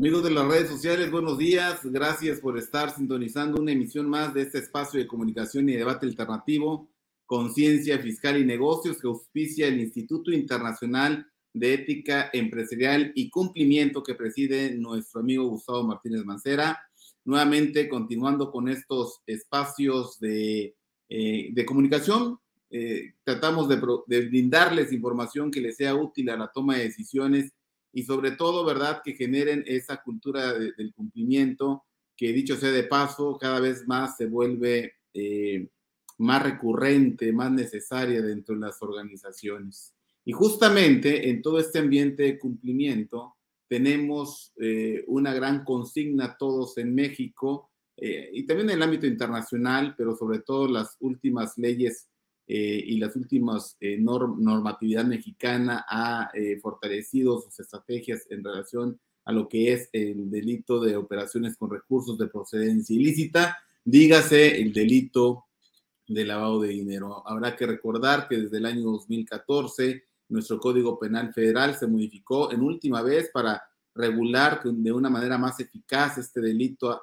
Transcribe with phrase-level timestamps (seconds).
[0.00, 1.80] Amigos de las redes sociales, buenos días.
[1.84, 6.88] Gracias por estar sintonizando una emisión más de este espacio de comunicación y debate alternativo,
[7.26, 14.14] Conciencia Fiscal y Negocios, que auspicia el Instituto Internacional de Ética Empresarial y Cumplimiento que
[14.14, 16.80] preside nuestro amigo Gustavo Martínez Mancera.
[17.26, 20.76] Nuevamente, continuando con estos espacios de,
[21.10, 22.38] eh, comunicación,
[22.70, 27.52] eh, tratamos de, de brindarles información que les sea útil a la toma de decisiones
[27.92, 31.84] y sobre todo, ¿verdad?, que generen esa cultura del cumplimiento
[32.20, 35.66] que dicho sea de paso, cada vez más se vuelve eh,
[36.18, 39.94] más recurrente, más necesaria dentro de las organizaciones.
[40.26, 43.36] Y justamente en todo este ambiente de cumplimiento
[43.68, 49.94] tenemos eh, una gran consigna todos en México eh, y también en el ámbito internacional,
[49.96, 52.09] pero sobre todo las últimas leyes
[52.52, 59.30] eh, y las últimas eh, normatividad mexicana ha eh, fortalecido sus estrategias en relación a
[59.30, 65.44] lo que es el delito de operaciones con recursos de procedencia ilícita, dígase el delito
[66.08, 67.22] de lavado de dinero.
[67.24, 72.62] Habrá que recordar que desde el año 2014 nuestro Código Penal Federal se modificó en
[72.62, 73.62] última vez para
[73.94, 77.00] regular de una manera más eficaz este delito,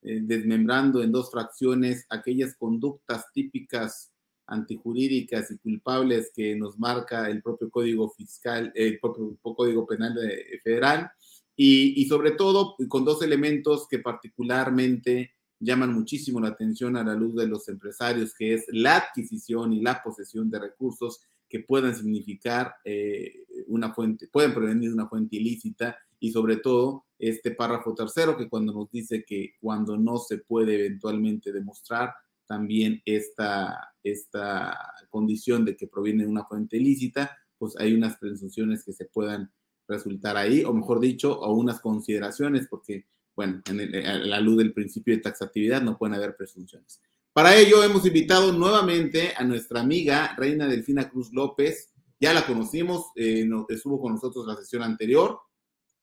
[0.00, 4.11] desmembrando en dos fracciones aquellas conductas típicas
[4.52, 10.14] antijurídicas y culpables que nos marca el propio Código Fiscal, el propio Código Penal
[10.62, 11.10] Federal,
[11.56, 17.36] y, sobre todo con dos elementos que particularmente llaman muchísimo la atención a la luz
[17.36, 22.74] de los empresarios, que es la adquisición y la posesión de recursos que puedan significar
[22.84, 25.96] eh, una fuente, pueden provenir de una fuente ilícita.
[26.18, 30.74] Y sobre todo este párrafo tercero que cuando nos dice que cuando no se puede
[30.76, 32.12] eventualmente demostrar,
[32.52, 38.84] también esta, esta condición de que proviene de una fuente ilícita, pues hay unas presunciones
[38.84, 39.50] que se puedan
[39.88, 45.14] resultar ahí, o mejor dicho, o unas consideraciones, porque, bueno, en la luz del principio
[45.16, 47.00] de taxatividad no pueden haber presunciones.
[47.32, 51.90] Para ello hemos invitado nuevamente a nuestra amiga Reina Delfina Cruz López.
[52.20, 55.38] Ya la conocimos, eh, estuvo con nosotros la sesión anterior.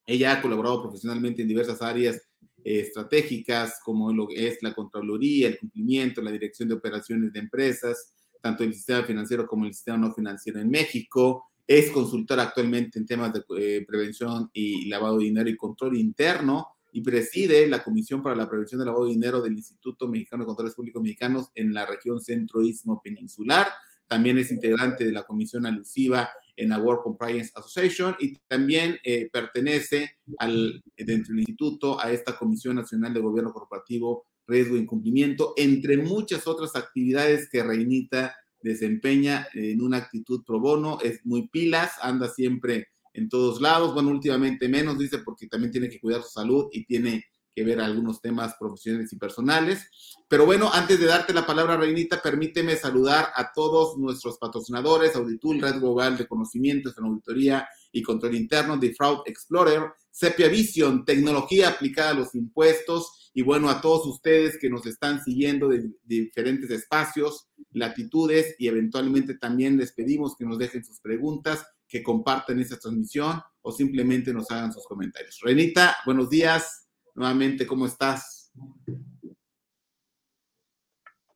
[0.04, 2.20] Ella ha colaborado profesionalmente en diversas áreas
[2.64, 8.64] estratégicas como lo es la Contraloría, el cumplimiento, la dirección de operaciones de empresas, tanto
[8.64, 11.44] el sistema financiero como el sistema no financiero en México.
[11.66, 16.68] Es consultora actualmente en temas de eh, prevención y lavado de dinero y control interno
[16.92, 20.46] y preside la Comisión para la Prevención del Lavado de Dinero del Instituto Mexicano de
[20.46, 23.68] Controles Públicos Mexicanos en la región centro-istmo peninsular.
[24.08, 29.28] También es integrante de la Comisión Alusiva en la World Compliance Association y también eh,
[29.32, 35.54] pertenece al, dentro del instituto a esta Comisión Nacional de Gobierno Corporativo, Riesgo e Incumplimiento,
[35.56, 41.92] entre muchas otras actividades que Reinita desempeña en una actitud pro bono, es muy pilas,
[42.02, 46.30] anda siempre en todos lados, bueno, últimamente menos, dice, porque también tiene que cuidar su
[46.30, 47.24] salud y tiene
[47.54, 49.88] que ver algunos temas profesionales y personales.
[50.28, 55.60] Pero bueno, antes de darte la palabra, Reinita, permíteme saludar a todos nuestros patrocinadores, Auditul,
[55.60, 61.68] Red Global de Conocimientos en Auditoría y Control Interno, The Fraud Explorer, Sepia Vision, tecnología
[61.68, 66.70] aplicada a los impuestos, y bueno, a todos ustedes que nos están siguiendo de, diferentes
[66.70, 72.78] espacios, latitudes, y eventualmente también les pedimos que nos dejen sus preguntas, que compartan esta
[72.78, 75.38] transmisión o simplemente nos hagan sus comentarios.
[75.42, 76.79] Renita, buenos días.
[77.14, 78.50] Nuevamente, ¿cómo estás?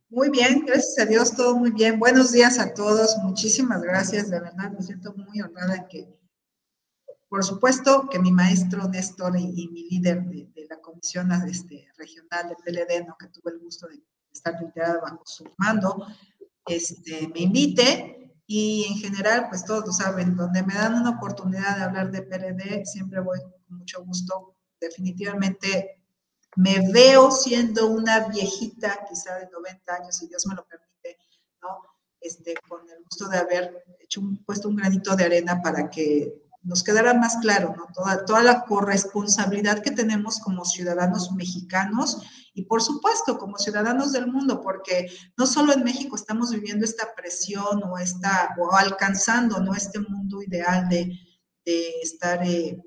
[0.09, 1.99] Muy bien, gracias a Dios, todo muy bien.
[1.99, 6.09] Buenos días a todos, muchísimas gracias, de verdad me siento muy honrada que,
[7.29, 12.57] por supuesto, que mi maestro Néstor y, mi líder de, la comisión este, regional de
[12.57, 13.17] PLD, ¿no?
[13.19, 14.01] que tuve el gusto de
[14.33, 16.07] estar integrada bajo su mando,
[16.67, 21.77] este, me invite y en general, pues todos lo saben, donde me dan una oportunidad
[21.77, 24.54] de hablar de PLD, siempre voy con mucho gusto.
[24.85, 26.03] Definitivamente
[26.57, 31.19] me veo siendo una viejita, quizá de 90 años, si Dios me lo permite,
[31.63, 31.69] ¿no?
[32.21, 36.45] Este, con el gusto de haber hecho un, puesto un granito de arena para que
[36.63, 37.87] nos quedara más claro, ¿no?
[37.93, 42.23] Toda, toda la corresponsabilidad que tenemos como ciudadanos mexicanos
[42.55, 47.15] y por supuesto como ciudadanos del mundo, porque no solo en México estamos viviendo esta
[47.15, 49.75] presión o, esta, o alcanzando, ¿no?
[49.75, 51.19] Este mundo ideal de,
[51.67, 52.81] de estar eh,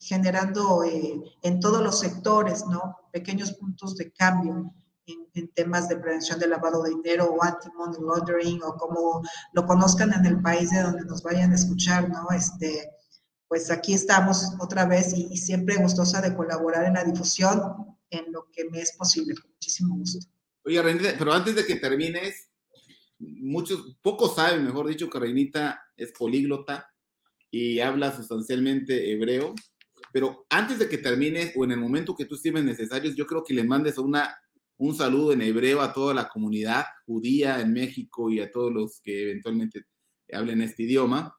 [0.00, 2.96] generando eh, en todos los sectores, ¿no?
[3.12, 4.72] Pequeños puntos de cambio
[5.06, 9.22] en, temas de prevención de lavado de dinero o anti-money laundering o como
[9.52, 12.28] lo conozcan en el país de donde nos vayan a escuchar, ¿no?
[12.30, 12.90] Este,
[13.48, 17.60] pues aquí estamos otra vez y, siempre gustosa de colaborar en la difusión
[18.10, 20.26] en lo que me es posible, muchísimo gusto.
[20.64, 22.50] Oye, Renita, pero antes de que termines,
[23.18, 26.92] muchos, pocos saben, mejor dicho, que Reinita es políglota
[27.50, 29.54] y habla sustancialmente hebreo
[30.12, 33.44] pero antes de que termine o en el momento que tú estimes necesarios, yo creo
[33.44, 34.36] que le mandes una,
[34.78, 39.00] un saludo en hebreo a toda la comunidad judía en México y a todos los
[39.00, 39.84] que eventualmente
[40.32, 41.36] hablen este idioma,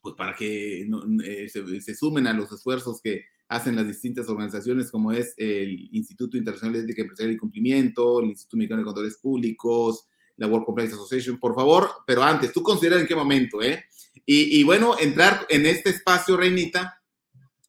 [0.00, 0.82] pues para que
[1.24, 6.36] eh, se, sumen a los esfuerzos que hacen las distintas organizaciones como es el Instituto
[6.36, 10.94] Internacional de Ética Empresarial y Cumplimiento, el Instituto Mexicano de Contadores Públicos, la World Compliance
[10.94, 13.84] Association, por favor, pero antes, tú consideras en qué momento, ¿eh?
[14.24, 17.01] Y, y bueno, entrar en este espacio, Reinita,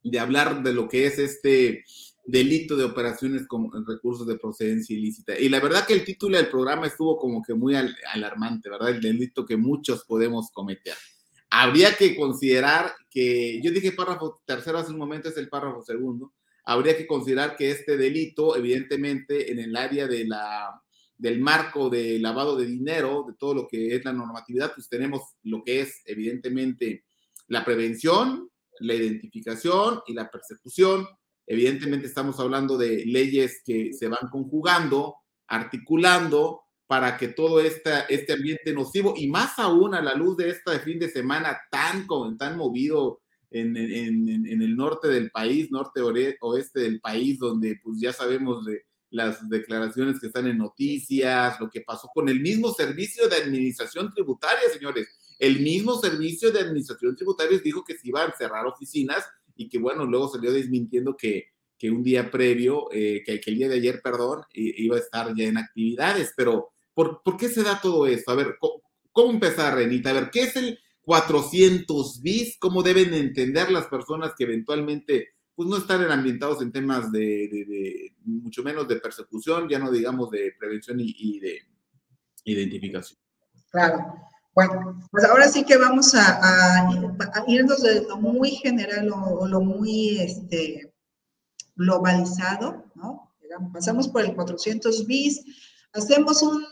[0.04, 1.84] de hablar de lo que es este
[2.26, 5.38] delito de operaciones con recursos de procedencia ilícita.
[5.38, 8.90] Y la verdad que el título del programa estuvo como que muy alarmante, ¿verdad?
[8.90, 10.96] El delito que muchos podemos cometer.
[11.50, 16.34] Habría que considerar que, yo dije párrafo tercero hace un momento, es el párrafo segundo,
[16.66, 20.82] habría que considerar que este delito, evidentemente, en el área de la,
[21.18, 25.22] del marco de lavado de dinero, de todo lo que es la normatividad, pues tenemos
[25.44, 27.04] lo que es, evidentemente,
[27.48, 28.50] la prevención,
[28.84, 31.08] la identificación y la persecución,
[31.46, 35.16] Evidentemente estamos hablando de leyes que se van conjugando,
[35.48, 40.72] articulando para que todo este ambiente nocivo y más aún a la luz de esta
[40.72, 42.08] de fin de semana tan,
[42.38, 43.22] tan movido
[43.52, 49.48] en, el norte del país, norte oeste del país, donde pues ya sabemos de las
[49.48, 54.70] declaraciones que están en noticias, lo que pasó con el mismo servicio de administración tributaria,
[54.72, 55.08] señores.
[55.44, 59.26] El mismo servicio de administración tributaria dijo que se iban a cerrar oficinas
[59.58, 61.48] y que bueno, luego salió desmintiendo que,
[61.78, 65.44] que un día previo, eh, que, el día de ayer, perdón, iba a estar ya
[65.44, 68.32] en actividades, pero ¿por, ¿por qué se da todo esto?
[68.32, 68.56] A ver,
[69.12, 70.12] ¿cómo, empezar, Renita?
[70.12, 72.58] A ver, ¿qué es el 400 bis?
[72.58, 78.64] ¿Cómo deben entender las personas que eventualmente pues no están ambientados en temas de, mucho
[78.64, 81.64] menos de persecución, ya no digamos de prevención y de
[82.46, 83.20] identificación?
[83.70, 84.32] Claro.
[84.56, 86.90] Bueno, pues ahora sí que vamos a,
[87.48, 90.94] irnos de lo muy general o, lo muy este,
[91.76, 93.32] globalizado, ¿no?
[93.72, 95.44] Pasamos por el 400 bis,
[95.94, 96.66] hacemos un,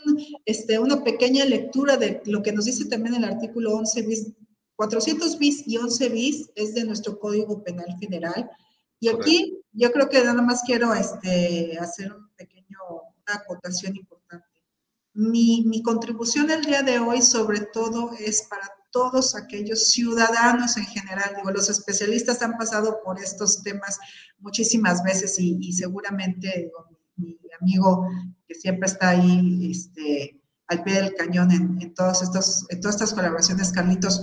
[0.44, 4.32] este, una pequeña lectura de lo que nos dice también el artículo 11 bis.
[4.76, 8.50] 400 bis y 11 bis es de nuestro Código Penal Federal.
[8.98, 14.21] Y aquí yo creo que nada más quiero este, hacer un pequeño, una acotación importante.
[15.14, 21.34] Mi, contribución el día de hoy sobre todo es para todos aquellos ciudadanos en general.
[21.36, 23.98] Digo, los especialistas han pasado por estos temas
[24.38, 26.70] muchísimas veces y, seguramente
[27.16, 28.08] mi, amigo
[28.48, 33.14] que siempre está ahí este, al pie del cañón en, todos estos, en todas estas
[33.14, 34.22] colaboraciones, Carlitos,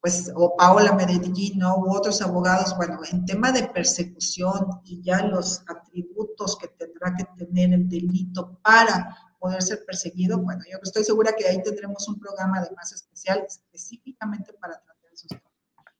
[0.00, 1.78] pues, o Paola Medellín, ¿no?
[1.78, 7.24] U otros abogados, bueno, en tema de persecución y ya los atributos que tendrá que
[7.36, 12.18] tener el delito para poder ser perseguido, bueno, yo estoy segura que ahí tendremos un
[12.18, 15.52] programa de más especial específicamente para tratar esos temas.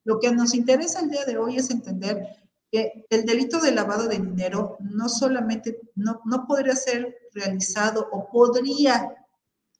[0.03, 2.37] Lo que nos interesa el día de hoy es entender
[2.71, 8.29] que el delito de lavado de dinero no solamente, no, no podría ser realizado o
[8.29, 9.18] podría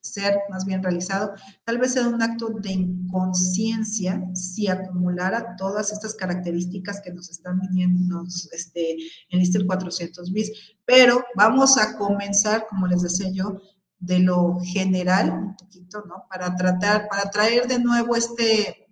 [0.02, 1.34] ser más bien realizado,
[1.66, 7.60] tal vez sea un acto de inconsciencia si acumulara todas estas características que nos están
[7.60, 8.98] viniendo este,
[9.30, 10.52] en este 400 bis.
[10.86, 13.62] Pero vamos a comenzar, como les decía yo,
[14.00, 16.26] de lo general, un poquito, ¿no?
[16.30, 18.88] Para tratar, para traer de nuevo este,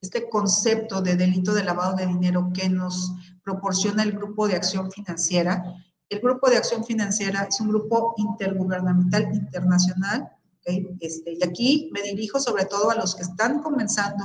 [0.00, 3.12] este concepto de delito de lavado de dinero que nos
[3.44, 5.62] proporciona el Grupo de Acción Financiera
[6.08, 10.32] el Grupo de Acción Financiera es un grupo intergubernamental internacional,
[10.64, 14.24] este, y aquí me dirijo sobre todo a los que están comenzando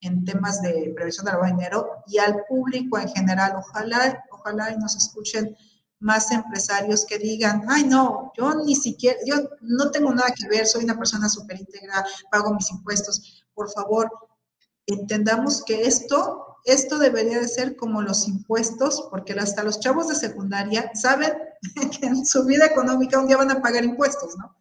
[0.00, 3.54] en temas de prevención de lavado de dinero y al público en general.
[3.56, 5.56] Ojalá, ojalá y nos escuchen
[6.00, 10.66] más empresarios que digan, ay no, yo ni siquiera, yo no tengo nada que ver,
[10.66, 13.44] soy una persona súper íntegra, pago mis impuestos.
[13.54, 14.10] Por favor,
[14.86, 20.14] entendamos que esto esto debería de ser como los impuestos, porque hasta los chavos de
[20.14, 21.32] secundaria saben
[22.00, 24.56] que en su vida económica un día van a pagar impuestos, ¿no?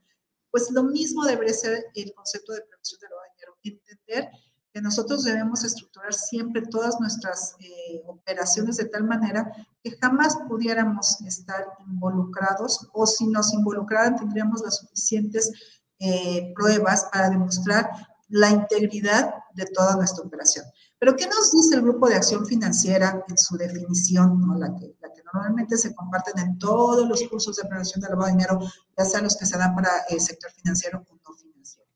[0.49, 4.29] Pues lo mismo debería ser el concepto de prevención de lavado de dinero, entender
[4.73, 9.51] que nosotros debemos estructurar siempre todas nuestras eh, operaciones de tal manera
[9.83, 15.51] que jamás pudiéramos estar involucrados o si nos involucraran tendríamos las suficientes
[15.99, 17.89] eh, pruebas para demostrar
[18.29, 20.65] la integridad de toda nuestra operación.
[21.01, 24.53] Pero ¿qué nos dice el grupo de acción financiera en su definición, ¿no?
[24.53, 28.27] la, que, la que normalmente se comparten en todos los cursos de prevención de lavado
[28.27, 28.59] de dinero,
[28.95, 31.89] ya sean los que se dan para el sector financiero o no financiero?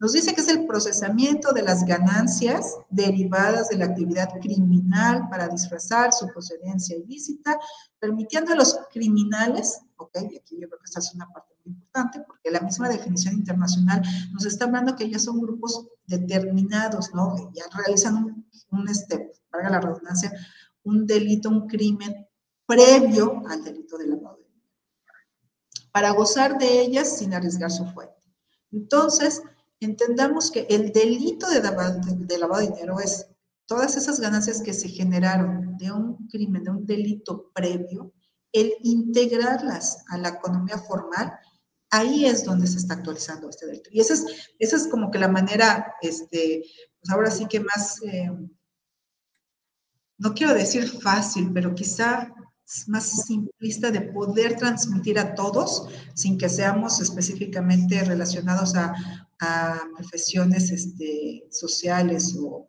[0.00, 5.46] Nos dice que es el procesamiento de las ganancias derivadas de la actividad criminal para
[5.46, 7.56] disfrazar su procedencia ilícita,
[8.00, 11.74] permitiendo a los criminales, ok, y aquí yo creo que esta es una parte muy
[11.74, 17.52] importante, porque la misma definición internacional nos está hablando que ya son grupos determinados, ¿no?
[17.54, 20.32] Ya realizan un, un este, valga la redundancia,
[20.82, 22.26] un delito, un crimen
[22.66, 24.48] previo al delito de lavado de
[25.92, 28.14] para gozar de ellas sin arriesgar su fuente.
[28.70, 29.42] Entonces,
[29.80, 33.26] entendamos que el delito de lavado de, lavado de dinero es
[33.66, 38.12] todas esas ganancias que se generaron de un crimen, de un delito previo,
[38.52, 41.32] el integrarlas a la economía formal,
[41.90, 43.90] ahí es donde se está actualizando este delito.
[43.92, 44.24] Y esa es,
[44.58, 46.62] esa es como que la manera, este,
[47.00, 48.30] pues ahora sí que más, eh,
[50.18, 52.34] no quiero decir fácil, pero quizá
[52.86, 58.94] más simplista de poder transmitir a todos sin que seamos específicamente relacionados a,
[59.96, 62.68] profesiones este, sociales o,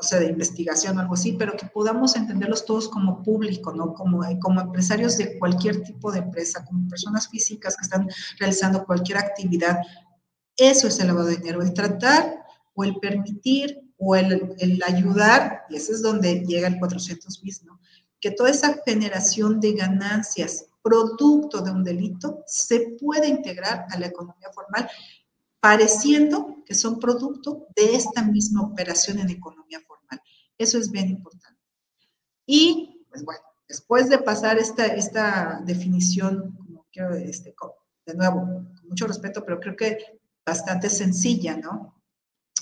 [0.00, 3.94] no sé, de investigación o algo así, pero que podamos entenderlos todos como público, ¿no?
[3.94, 9.18] Como, como empresarios de cualquier tipo de empresa, como personas físicas que están realizando cualquier
[9.18, 9.78] actividad.
[10.56, 15.64] Eso es el lavado de dinero, el tratar o el permitir o el, el ayudar,
[15.68, 17.80] y ese es donde llega el 400 bis, ¿no?
[18.20, 24.06] que toda esa generación de ganancias producto de un delito se puede integrar a la
[24.06, 24.88] economía formal,
[25.60, 30.20] pareciendo que son producto de esta misma operación en economía formal.
[30.56, 31.60] Eso es bien importante.
[32.46, 37.54] Y, pues bueno, después de pasar esta, esta definición, como quiero, este,
[38.06, 39.98] de nuevo, con mucho respeto, pero creo que
[40.44, 41.94] bastante sencilla, ¿no?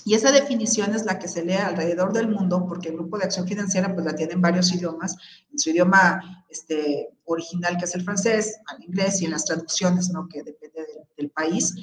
[0.04, 3.24] Y esa definición es la que se lee alrededor del mundo, porque el Grupo de
[3.24, 5.16] Acción Financiera pues la tiene en varios idiomas,
[5.50, 10.10] en su idioma este, original que es el francés, al inglés y en las traducciones,
[10.10, 10.28] ¿no?
[10.28, 10.86] Que depende
[11.16, 11.74] del país.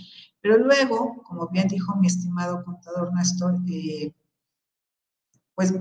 [0.43, 4.11] Pero luego, como bien dijo mi estimado contador Néstor, eh,
[5.55, 5.73] pues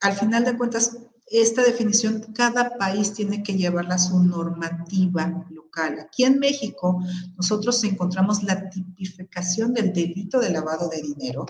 [0.00, 6.00] al final de cuentas, esta definición, cada país tiene que llevarla a su normativa local.
[6.00, 7.02] Aquí en México,
[7.38, 11.46] nosotros encontramos la tipificación del delito de lavado de dinero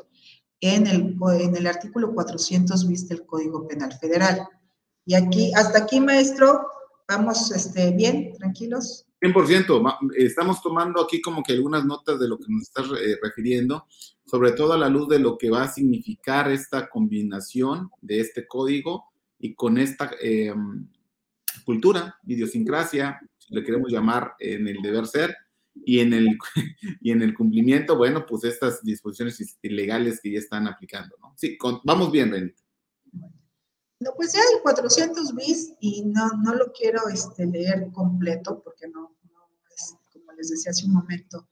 [0.61, 4.49] en el, en el artículo 400 bis del Código Penal Federal.
[5.05, 6.69] Y aquí, hasta aquí, maestro,
[7.09, 9.08] vamos este, bien, tranquilos.
[9.21, 9.99] 100%.
[10.17, 13.87] Estamos tomando aquí como que algunas notas de lo que nos estás eh, refiriendo,
[14.25, 18.47] sobre todo a la luz de lo que va a significar esta combinación de este
[18.47, 19.05] código
[19.39, 20.55] y con esta eh,
[21.65, 25.37] cultura, idiosincrasia, si le queremos llamar en el deber ser,
[25.85, 26.39] y en el,
[27.01, 31.35] y en el cumplimiento, bueno, pues estas disposiciones ilegales que ya están aplicando, ¿no?
[31.37, 32.63] Sí, vamos bien, Benito.
[34.01, 38.87] No, pues ya el 400 bis, y no, no lo quiero este, leer completo, porque
[38.89, 41.49] no, no es, como les decía hace un momento,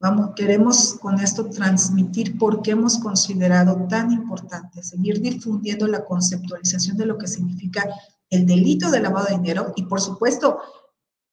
[0.00, 6.96] Vamos, queremos con esto transmitir por qué hemos considerado tan importante seguir difundiendo la conceptualización
[6.96, 7.84] de lo que significa
[8.30, 10.60] el delito de lavado de dinero y, por supuesto,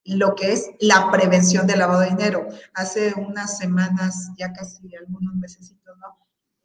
[0.04, 2.48] lo que es la prevención del lavado de dinero.
[2.74, 6.18] Hace unas semanas, ya casi algunos meses, ¿no?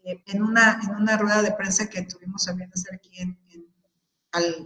[0.04, 3.38] Eh, en, una, en una rueda de prensa que tuvimos a bien hacer aquí en,
[3.50, 3.71] en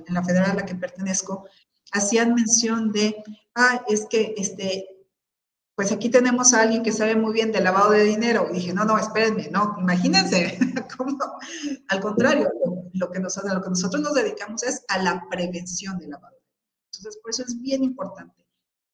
[0.10, 1.48] la federal a la que pertenezco,
[1.92, 3.24] hacían mención de,
[3.56, 4.96] ah, es que este,
[5.76, 8.48] pues aquí tenemos a alguien que sabe muy bien de lavado de dinero.
[8.50, 10.58] Y dije, no, no, espérenme, no, imagínense,
[10.98, 11.18] ¿cómo?
[11.90, 12.50] Al contrario,
[12.94, 16.38] lo, que que nosotros nos dedicamos es a la prevención del lavado.
[16.92, 18.46] Entonces, por eso es bien importante.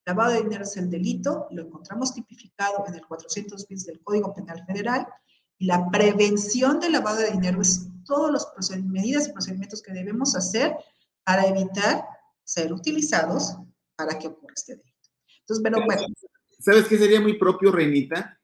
[0.06, 4.34] Lavado de dinero es el delito, lo encontramos tipificado en el 400 bis del Código
[4.34, 5.08] Penal Federal,
[5.60, 10.36] y la prevención del lavado de dinero es todas las medidas y procedimientos que debemos
[10.36, 10.75] hacer
[11.24, 12.03] para evitar
[12.44, 13.56] ser utilizados
[13.96, 15.10] para que ocurra este delito.
[15.39, 16.01] Entonces, pero bueno,
[16.60, 18.38] ¿Sabes qué sería muy propio, Reinita?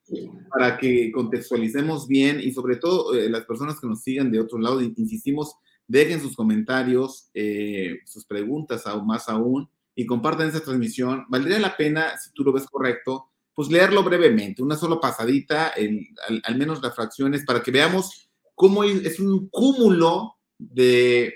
[0.49, 4.57] Para que contextualicemos bien y sobre todo eh, las personas que nos sigan de otro
[4.57, 5.55] lado, insistimos,
[5.85, 11.25] dejen sus comentarios, eh, sus preguntas aún más aún y compartan esa transmisión.
[11.29, 15.73] Valdría la pena, si tú lo ves correcto, pues leerlo brevemente, una sola pasadita,
[16.43, 18.26] al, menos las fracciones, para que veamos
[18.57, 21.31] cómo es un cúmulo de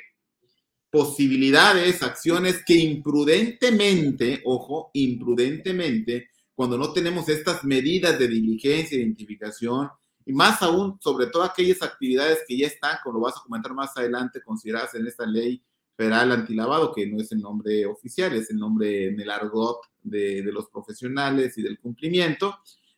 [0.90, 9.88] posibilidades, acciones que imprudentemente, ojo, imprudentemente, cuando no tenemos estas medidas de diligencia, identificación,
[10.26, 13.76] y más aún, sobre todo aquellas actividades que ya están, como lo vas a comentar
[13.76, 15.64] más adelante, consideradas en esta ley
[15.96, 20.42] federal antilavado, que no es el nombre oficial, es el nombre en el argot de,
[20.42, 22.58] de los profesionales y del cumplimiento.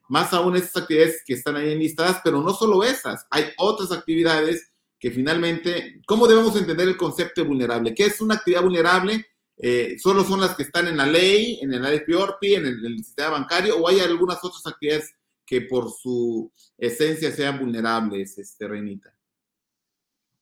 [0.10, 4.72] Más aún esas actividades que están ahí enlistadas, pero no solo esas, hay otras actividades
[5.00, 7.94] que finalmente, ¿cómo debemos entender el concepto de vulnerable?
[7.94, 9.26] ¿Qué es una actividad vulnerable?
[9.58, 13.32] Eh, solo son las que están en la ley, en el ADPORPI, en el, sistema
[13.32, 15.14] bancario, o hay algunas otras actividades
[15.46, 19.14] que por su esencia sean vulnerables, este, Reinita?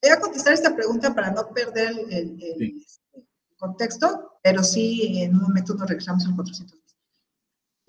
[0.01, 2.85] Voy a contestar esta pregunta para no perder el,
[3.57, 6.80] contexto, pero sí en un momento nos regresamos al 400.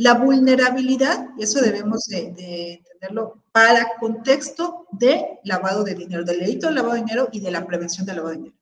[0.03, 6.41] La vulnerabilidad, y eso debemos de, de, entenderlo, para contexto de lavado de dinero, del
[6.41, 8.57] delito de lavado de dinero y de la prevención del lavado de dinero.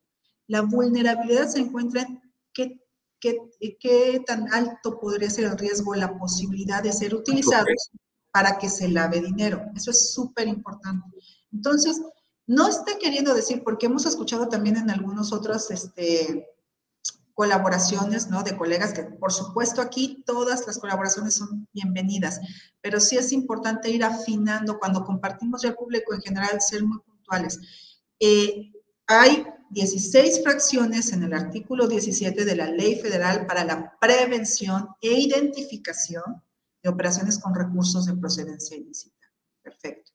[0.48, 2.20] La vulnerabilidad se encuentra en
[2.52, 2.78] qué,
[3.18, 3.38] qué,
[3.80, 7.90] qué tan alto podría ser el riesgo, la posibilidad de ser utilizados
[8.30, 9.64] para que se lave dinero.
[9.74, 11.08] Eso es súper importante.
[11.52, 12.02] Entonces,
[12.46, 16.46] no esté queriendo decir, porque hemos escuchado también en algunos otros este,
[17.40, 18.42] colaboraciones, ¿no?
[18.42, 22.38] De colegas que, por supuesto, aquí todas las colaboraciones son bienvenidas,
[22.82, 26.98] pero sí es importante ir afinando cuando compartimos ya al público en general, ser muy
[26.98, 27.58] puntuales.
[28.20, 28.70] Eh,
[29.06, 35.10] hay 16 fracciones en el artículo 17 de la Ley Federal para la prevención e
[35.10, 36.42] identificación
[36.82, 39.16] de operaciones con recursos de procedencia ilícita.
[39.62, 40.12] Perfecto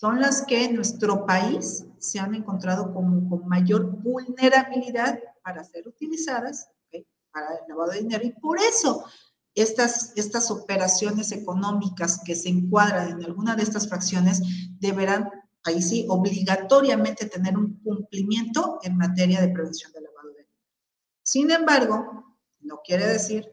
[0.00, 5.88] son las que en nuestro país se han encontrado como con mayor vulnerabilidad para ser
[5.88, 6.68] utilizadas
[7.32, 8.24] para el lavado de dinero.
[8.24, 9.04] Y por eso
[9.54, 14.42] estas, estas operaciones económicas que se encuadran en alguna de estas fracciones
[14.78, 15.30] deberán,
[15.64, 20.56] ahí sí, obligatoriamente tener un cumplimiento en materia de prevención del lavado de dinero.
[21.22, 23.52] Sin embargo, no quiere decir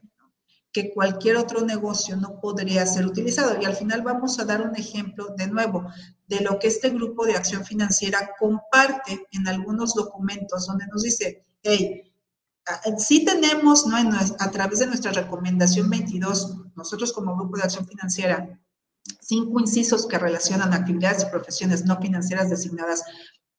[0.71, 3.59] que cualquier otro negocio no podría ser utilizado.
[3.59, 5.87] Y al final vamos a dar un ejemplo de nuevo
[6.27, 11.46] de lo que este grupo de acción financiera comparte en algunos documentos donde nos dice,
[11.63, 12.03] hey,
[12.97, 13.97] sí tenemos ¿no?
[13.97, 18.59] a través de nuestra recomendación 22, nosotros como grupo de acción financiera,
[19.21, 23.03] cinco incisos que relacionan actividades y profesiones no financieras designadas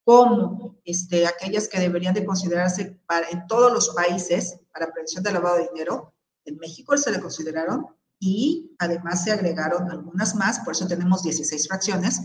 [0.04, 5.34] como este, aquellas que deberían de considerarse para, en todos los países para prevención del
[5.34, 6.14] lavado de dinero,
[6.46, 7.86] en México se le consideraron
[8.18, 12.22] y además se agregaron algunas más, por eso tenemos 16 fracciones.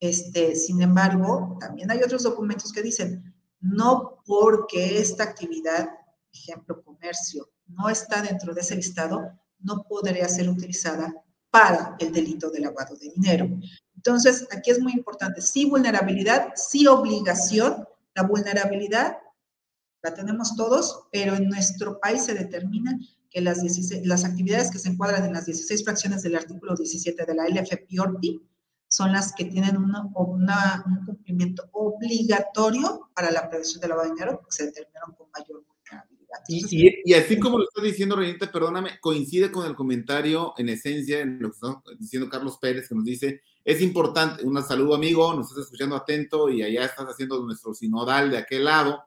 [0.00, 3.33] Este, sin embargo, también hay otros documentos que dicen,
[3.64, 5.88] no porque esta actividad,
[6.30, 11.14] ejemplo, comercio, no está dentro de ese listado, no podría ser utilizada
[11.50, 13.48] para el delito de lavado de dinero.
[13.96, 17.86] Entonces, aquí es muy importante, sí vulnerabilidad, sí obligación.
[18.14, 19.16] La vulnerabilidad
[20.02, 22.98] la tenemos todos, pero en nuestro país se determina
[23.30, 23.62] que las,
[24.02, 28.42] las actividades que se encuadran en las 16 fracciones del artículo 17 de la LFPORPI
[28.94, 34.38] son las que tienen una, un cumplimiento obligatorio para la prevención del lavado de dinero,
[34.40, 36.38] porque se determinaron con mayor vulnerabilidad.
[36.48, 41.20] Y, y, así como lo está diciendo Renita, perdóname, coincide con el comentario en esencia
[41.20, 45.34] en lo que está diciendo Carlos Pérez, que nos dice, es importante, un saludo amigo,
[45.34, 49.02] nos estás escuchando atento y allá estás haciendo nuestro sinodal de aquel lado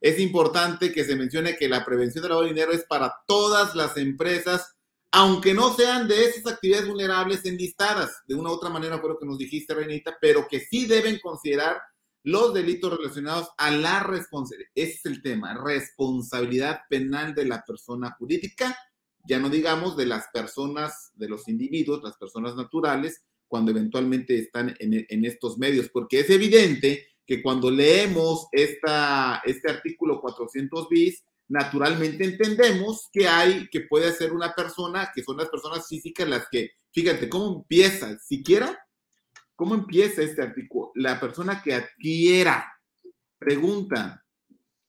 [0.00, 3.74] es importante que se mencione que la prevención del lavado de dinero es para todas
[3.74, 4.76] las empresas,
[5.10, 8.22] aunque no sean de esas actividades vulnerables enlistadas.
[8.26, 11.18] De una u otra manera fue lo que nos dijiste, Renita, pero que sí deben
[11.20, 11.80] considerar
[12.24, 14.70] los delitos relacionados a la responsabilidad.
[14.74, 18.76] Ese es el tema, responsabilidad penal de la persona jurídica,
[19.26, 24.76] ya no digamos de las personas, de los individuos, las personas naturales, cuando eventualmente están
[24.78, 31.24] en, en estos medios, porque es evidente que cuando leemos esta, este artículo 400 bis,
[31.48, 36.46] naturalmente entendemos que hay, que puede ser una persona, que son las personas físicas las
[36.50, 38.18] que, fíjate, ¿cómo empieza?
[38.18, 38.78] Siquiera,
[39.56, 40.92] ¿cómo empieza este artículo?
[40.94, 42.70] La persona que adquiera,
[43.38, 44.24] pregunta,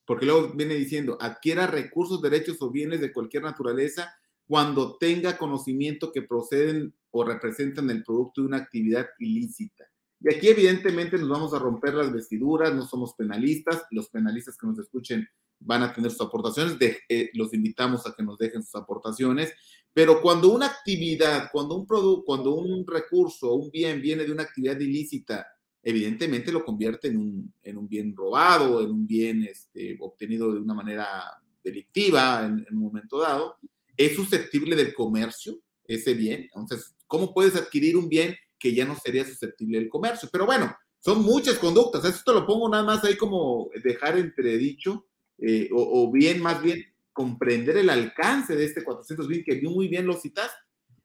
[0.06, 4.14] porque luego viene diciendo, adquiera recursos, derechos o bienes de cualquier naturaleza
[4.46, 9.86] cuando tenga conocimiento que proceden o representan el producto de una actividad ilícita.
[10.22, 14.68] Y aquí evidentemente nos vamos a romper las vestiduras, no somos penalistas, los penalistas que
[14.68, 16.78] nos escuchen van a tener sus aportaciones,
[17.10, 19.54] eh, los invitamos a que nos dejen sus aportaciones,
[19.94, 24.44] pero cuando una actividad, cuando un producto, cuando un recurso, un bien viene de una
[24.44, 25.48] actividad ilícita,
[25.82, 30.60] evidentemente lo convierte en un, en un bien robado, en un bien este, obtenido de
[30.60, 31.24] una manera
[31.64, 33.58] delictiva en, en un momento dado,
[33.98, 36.44] es susceptible del comercio ese bien.
[36.44, 40.30] Entonces, ¿cómo puedes adquirir un bien que ya no sería susceptible del comercio.
[40.32, 42.04] Pero bueno, son muchas conductas.
[42.06, 45.08] Esto lo pongo nada más ahí como dejar entredicho,
[45.42, 50.14] eh, o, bien, más bien, comprender el alcance de este 420 que muy bien lo
[50.14, 50.52] citas.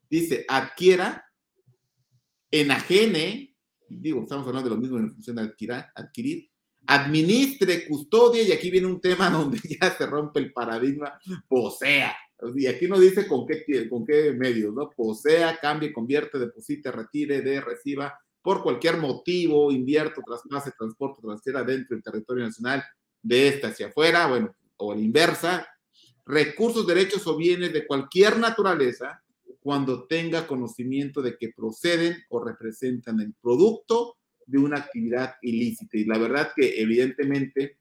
[0.08, 1.24] Dice, adquiera,
[2.50, 3.56] enajene,
[3.88, 6.50] digo, estamos hablando de lo mismo en función de adquirir, adquirir
[6.86, 11.18] administre, custodia, y aquí viene un tema donde ya se rompe el paradigma,
[11.48, 12.14] posea.
[12.56, 14.90] Y aquí no dice con qué, con qué medios, ¿no?
[14.90, 21.96] Posea, cambie, convierte, deposite, retire, de, reciba, por cualquier motivo, invierto, traspase, transporte, transfiera dentro
[21.96, 22.84] del territorio nacional,
[23.24, 25.66] de esta hacia afuera, bueno, o la inversa,
[26.26, 29.22] recursos, derechos o bienes de cualquier naturaleza,
[29.60, 35.96] cuando tenga conocimiento de que proceden o representan el producto de una actividad ilícita.
[35.96, 37.78] Y la verdad que evidentemente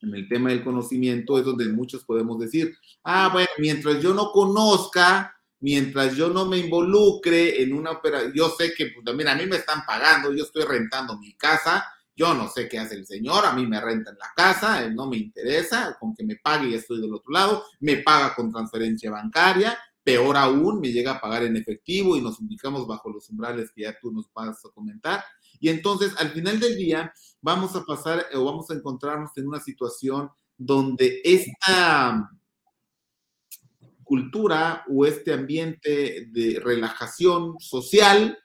[0.00, 4.30] en el tema del conocimiento es donde muchos podemos decir, ah, bueno, mientras yo no
[4.30, 9.46] conozca, mientras yo no me involucre en una operación, yo sé que pues, a mí
[9.46, 11.84] me están pagando, yo estoy rentando mi casa
[12.18, 14.96] Yo no sé qué hace el señor, a mí me renta en la casa, él
[14.96, 18.50] no me interesa, con que me pague ya estoy del otro lado, me paga con
[18.50, 23.30] transferencia bancaria, peor aún, me llega a pagar en efectivo y nos ubicamos bajo los
[23.30, 25.22] umbrales que ya tú nos vas a comentar.
[25.60, 29.60] Y entonces, al final del día, vamos a pasar o vamos a encontrarnos en una
[29.60, 32.32] situación donde esta
[34.02, 38.36] cultura o este ambiente de relajación social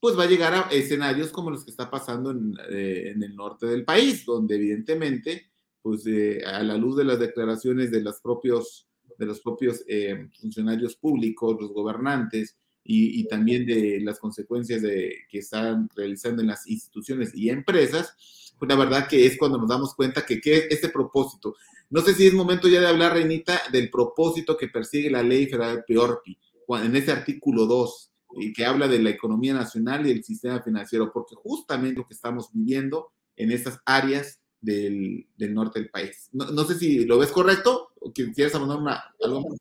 [0.00, 3.66] pues va a llegar a escenarios como los que está pasando en, eh, el norte
[3.66, 5.50] del país, donde evidentemente,
[5.82, 8.86] pues eh, a la luz de las declaraciones de los propios,
[9.18, 12.56] de los propios eh, funcionarios públicos, los gobernantes,
[12.88, 18.68] y, también de las consecuencias de, que están realizando en las instituciones y empresas, pues
[18.68, 21.56] la verdad que es cuando nos damos cuenta que, que este propósito,
[21.90, 25.46] no sé si es momento ya de hablar, Reinita, del propósito que persigue la ley
[25.46, 26.38] federal PEORPI,
[26.84, 31.12] en ese artículo 2, y que habla de la economía nacional y el sistema financiero,
[31.12, 36.28] porque justamente lo que estamos viviendo en estas áreas del, norte del país.
[36.32, 39.58] No, sé si lo ves correcto o quieres abandonar una, algo más.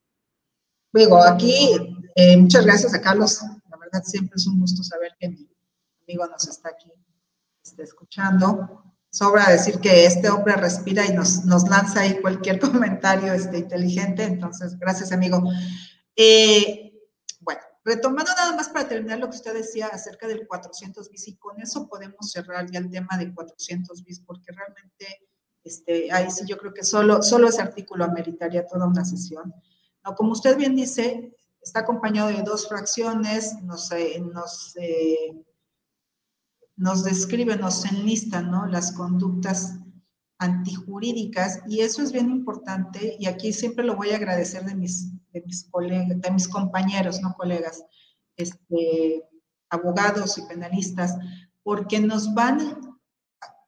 [0.94, 1.72] Digo, aquí
[2.16, 3.40] eh, muchas gracias a Carlos.
[3.70, 5.50] La verdad siempre es un gusto saber que mi
[6.08, 6.90] amigo nos está aquí
[7.66, 8.84] está escuchando.
[9.10, 14.24] Sobra decir que este hombre respira y nos, nos lanza ahí cualquier comentario este, inteligente.
[14.24, 15.44] Entonces, gracias, amigo.
[16.16, 16.85] Eh,
[17.86, 21.62] Retomando nada más para terminar lo que usted decía acerca del 400 bis y con
[21.62, 25.30] eso podemos cerrar ya el tema de 400 bis porque realmente
[25.63, 29.54] este, ahí sí yo creo que solo, solo ese artículo ameritaría toda una sesión.
[30.04, 33.91] No, como usted bien dice, está acompañado de dos fracciones, nos,
[34.34, 35.45] nos, eh,
[36.78, 38.65] nos describe, nos enlista ¿no?
[38.65, 39.76] las conductas
[40.38, 45.12] antijurídicas y eso es bien importante y aquí siempre lo voy a agradecer de mis,
[45.32, 47.86] de mis colegas, de mis compañeros, no colegas,
[48.36, 49.24] este,
[49.69, 51.15] abogados y penalistas,
[51.63, 52.98] porque nos van,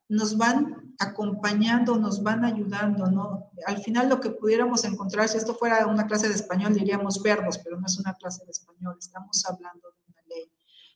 [0.10, 3.51] nos van acompañando, nos van ayudando, ¿no?
[3.65, 7.60] Al final lo que pudiéramos encontrar, si esto fuera una clase de español, diríamos verbos,
[7.60, 10.51] pero no es una clase de español, estamos hablando de una ley.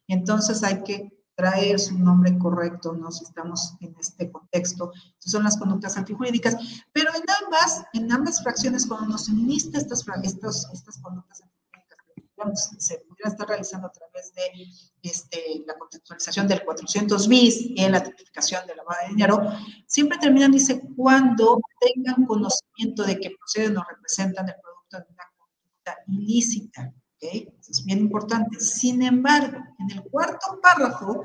[0.07, 3.11] Entonces hay que traer su nombre correcto, ¿no?
[3.11, 4.91] Si estamos en este contexto.
[5.19, 6.55] son las conductas antijurídicas.
[6.91, 12.97] Pero en ambas, en ambas fracciones, cuando nos enlista estas, estas, estas conductas antijurídicas, se
[13.07, 14.67] pudieran estar realizando a través de
[15.03, 19.51] este, la contextualización del 400 bis y la tipificación de lavado de dinero,
[19.85, 25.23] siempre terminan, dice, cuando tengan conocimiento de que proceden o representan el producto de una
[25.37, 26.93] conducta ilícita.
[27.21, 28.59] Eso es bien importante.
[28.59, 31.23] Sin embargo, en el cuarto párrafo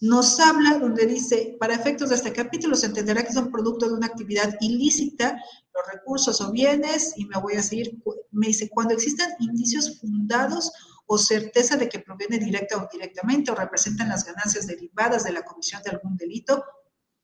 [0.00, 3.94] nos habla donde dice, para efectos de este capítulo se entenderá que son producto de
[3.94, 5.42] una actividad ilícita,
[5.74, 7.98] los recursos o bienes, y me voy a seguir,
[8.30, 10.70] me dice, cuando existan indicios fundados
[11.06, 15.42] o certeza de que proviene directa o indirectamente o representan las ganancias derivadas de la
[15.42, 16.62] comisión de algún delito,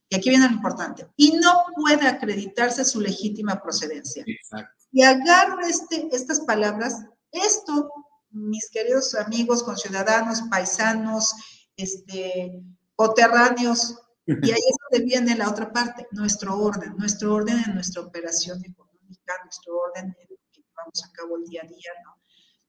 [0.09, 4.25] y aquí viene lo importante, y no puede acreditarse su legítima procedencia.
[4.27, 4.85] Exacto.
[4.93, 7.91] Y agarro este, estas palabras, esto
[8.35, 11.33] mis queridos amigos, conciudadanos, paisanos,
[11.77, 12.63] este,
[12.97, 18.03] coterráneos, y ahí es donde viene la otra parte, nuestro orden, nuestro orden en nuestra
[18.03, 22.17] operación económica, nuestro orden en que llevamos a cabo el día a día, ¿no?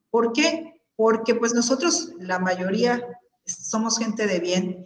[0.09, 0.81] ¿Por qué?
[0.95, 3.05] Porque pues nosotros, la mayoría,
[3.45, 4.85] somos gente de bien,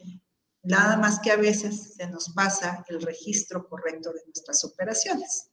[0.63, 5.48] nada más que a veces se nos pasa el registro correcto de nuestras operaciones.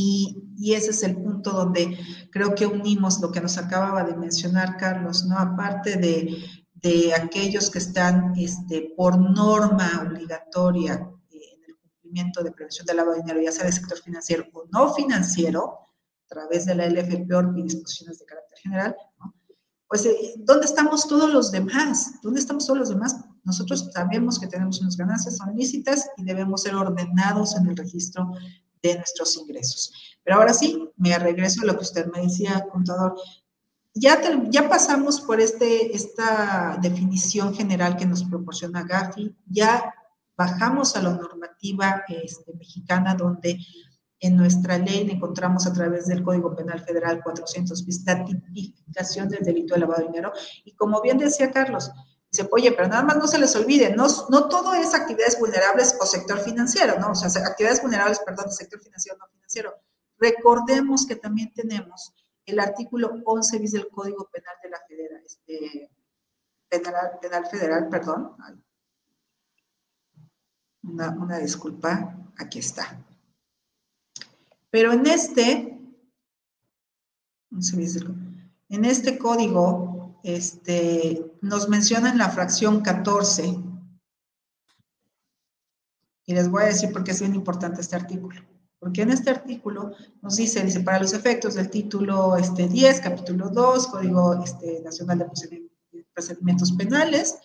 [0.00, 1.98] Y, ese es el punto donde
[2.30, 5.36] creo que unimos lo que nos acababa de mencionar Carlos, ¿no?
[5.36, 6.36] Aparte de,
[6.74, 10.94] de aquellos que están este, por norma obligatoria
[11.30, 14.44] eh, en el cumplimiento de prevención del lavado de dinero, ya sea del sector financiero
[14.52, 15.78] o no financiero,
[16.24, 19.34] a través de la LFP y disposiciones de carácter general, ¿no?
[19.88, 22.20] pues eh, ¿dónde estamos todos los demás?
[22.22, 23.16] ¿Dónde estamos todos los demás?
[23.42, 28.30] Nosotros sabemos que tenemos unas ganancias, son lícitas y debemos ser ordenados en el registro
[28.82, 30.18] de nuestros ingresos.
[30.22, 33.16] Pero ahora sí, me regreso a lo que usted me decía, contador.
[33.94, 39.94] Ya, ya pasamos por este, esta definición general que nos proporciona Gafi, ya
[40.36, 43.58] bajamos a la normativa este, mexicana donde
[44.20, 49.74] en nuestra ley encontramos a través del Código Penal Federal 400 la tipificación del delito
[49.74, 50.32] de lavado de dinero.
[50.64, 51.90] Y como bien decía Carlos,
[52.30, 55.96] Dice, oye, pero nada más no se les olvide, no, no todo es actividades vulnerables
[56.00, 57.12] o sector financiero, ¿no?
[57.12, 59.74] O sea, actividades vulnerables, perdón, sector financiero, no financiero.
[60.18, 62.12] Recordemos que también tenemos
[62.44, 65.90] el artículo 11 bis del Código Penal de la Federal, este,
[66.68, 68.36] penal, penal Federal, perdón.
[70.82, 72.98] Una, una disculpa, aquí está.
[74.70, 75.78] Pero en este,
[78.68, 79.87] en este código
[80.36, 83.58] este, nos menciona en la fracción 14
[86.26, 88.38] Y les voy a decir por qué es bien importante este artículo.
[88.78, 93.48] Porque en este artículo nos dice, dice, para los efectos del título este, 10, capítulo
[93.48, 95.62] 2, Código este, Nacional de
[96.12, 97.38] Procedimientos Penales,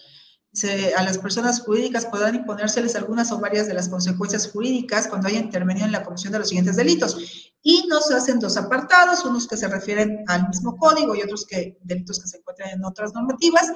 [0.95, 5.39] a las personas jurídicas podrán imponérseles algunas o varias de las consecuencias jurídicas cuando haya
[5.39, 7.42] intervenido en la comisión de los siguientes delitos.
[7.63, 11.79] Y nos hacen dos apartados, unos que se refieren al mismo código y otros que
[11.81, 13.71] delitos que se encuentran en otras normativas,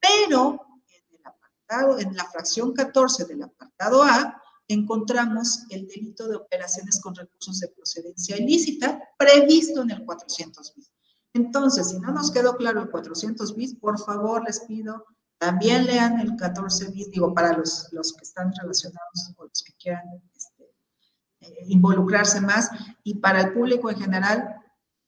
[0.00, 6.36] pero en, el apartado, en la fracción 14 del apartado A, encontramos el delito de
[6.36, 10.92] operaciones con recursos de procedencia ilícita previsto en el 400 bis.
[11.32, 15.04] Entonces, si no nos quedó claro el 400 bis, por favor les pido,
[15.38, 19.72] también lean el 14 bis, digo, para los, los que están relacionados o los que
[19.74, 20.02] quieran
[21.68, 22.70] involucrarse más,
[23.02, 24.58] y para el público en general,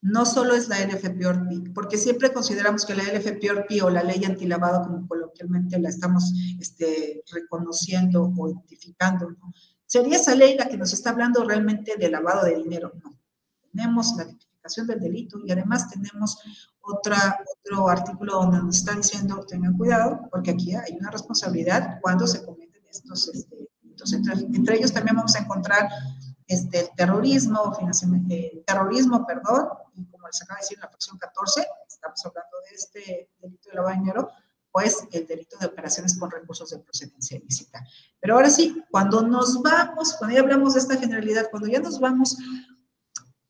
[0.03, 4.83] no solo es la LFPORPI, porque siempre consideramos que la LFPORPI o la ley antilavado,
[4.83, 9.29] como coloquialmente la estamos este, reconociendo o identificando,
[9.87, 12.93] sería esa ley la que nos está hablando realmente de lavado de dinero.
[13.03, 13.19] No.
[13.73, 16.39] Tenemos la tipificación del delito y además tenemos
[16.81, 22.27] otra, otro artículo donde nos está diciendo, tengan cuidado, porque aquí hay una responsabilidad cuando
[22.27, 24.13] se cometen estos este, delitos.
[24.13, 25.89] entre ellos también vamos a encontrar
[26.51, 31.17] este, terrorismo, financiamiento, eh, terrorismo, perdón, y como les acaba de decir en la fracción
[31.17, 34.31] 14, estamos hablando de este delito de lavado de dinero,
[34.73, 37.87] pues el delito de operaciones con recursos de procedencia ilícita.
[38.19, 42.01] Pero ahora sí, cuando nos vamos, cuando ya hablamos de esta generalidad, cuando ya nos
[42.01, 42.37] vamos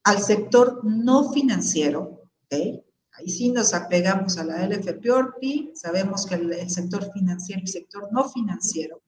[0.05, 6.69] al sector no financiero, ahí sí nos apegamos a la LFPORPI, sabemos que el, el
[6.69, 9.01] sector financiero y sector no financiero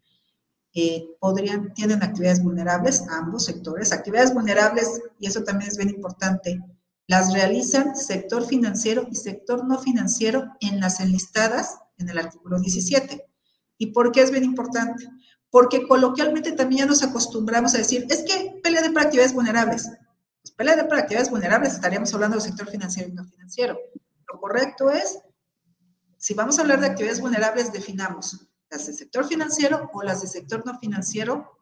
[0.75, 1.07] eh,
[1.75, 3.93] tienen actividades vulnerables, ambos sectores.
[3.93, 6.61] Actividades vulnerables, y eso también es bien importante,
[7.07, 13.27] las realizan sector financiero y sector no financiero en las enlistadas en el artículo 17.
[13.77, 15.09] ¿Y por qué es bien importante?
[15.51, 19.91] Porque coloquialmente también nos acostumbramos a decir, es que pelea de actividades vulnerables.
[20.41, 23.79] Pues pelea de actividades vulnerables estaríamos hablando del sector financiero y no financiero.
[24.33, 25.19] Lo correcto es,
[26.17, 30.31] si vamos a hablar de actividades vulnerables, definamos las del sector financiero o las del
[30.31, 31.59] sector no financiero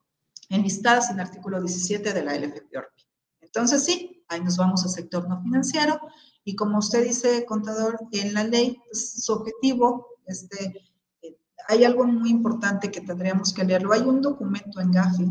[0.49, 3.05] enlistadas en el artículo 17 de la LFPORPI.
[3.41, 6.01] Entonces, sí, ahí nos vamos al sector no financiero
[6.45, 10.85] y como usted dice, contador, en la ley, pues, su objetivo, este,
[11.23, 11.37] eh,
[11.69, 13.93] hay algo muy importante que tendríamos que leerlo.
[13.93, 15.31] Hay un documento en GAFI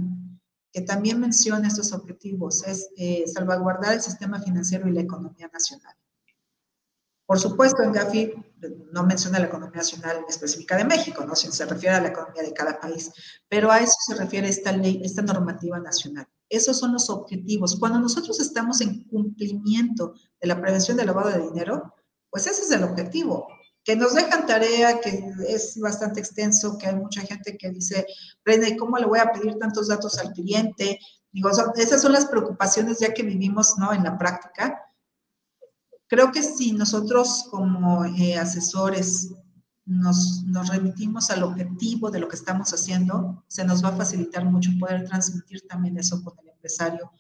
[0.72, 5.96] que también menciona estos objetivos, es eh, salvaguardar el sistema financiero y la economía nacional.
[7.30, 8.34] Por supuesto, en Gafi
[8.92, 11.36] no menciona la economía nacional específica de México, ¿no?
[11.36, 13.12] se refiere a la economía de cada país,
[13.48, 16.28] pero a eso se refiere esta ley, esta normativa nacional.
[16.50, 17.78] Esos son los objetivos.
[17.80, 21.94] Cuando nosotros estamos en cumplimiento de la prevención del lavado de dinero,
[22.32, 23.48] pues ese es el objetivo.
[23.84, 28.08] Que nos dejan tarea, que es bastante extenso, que hay mucha gente que dice,
[28.44, 30.98] Brenda, ¿y cómo le voy a pedir tantos datos al cliente?
[31.32, 33.94] Digo, esas son las preocupaciones ya que vivimos, ¿no?
[33.94, 34.84] En la práctica
[36.10, 39.32] Creo que si nosotros como eh, asesores
[39.86, 44.44] nos, nos, remitimos al objetivo de lo que estamos haciendo, se nos va a facilitar
[44.44, 47.12] mucho poder transmitir también eso con el empresario,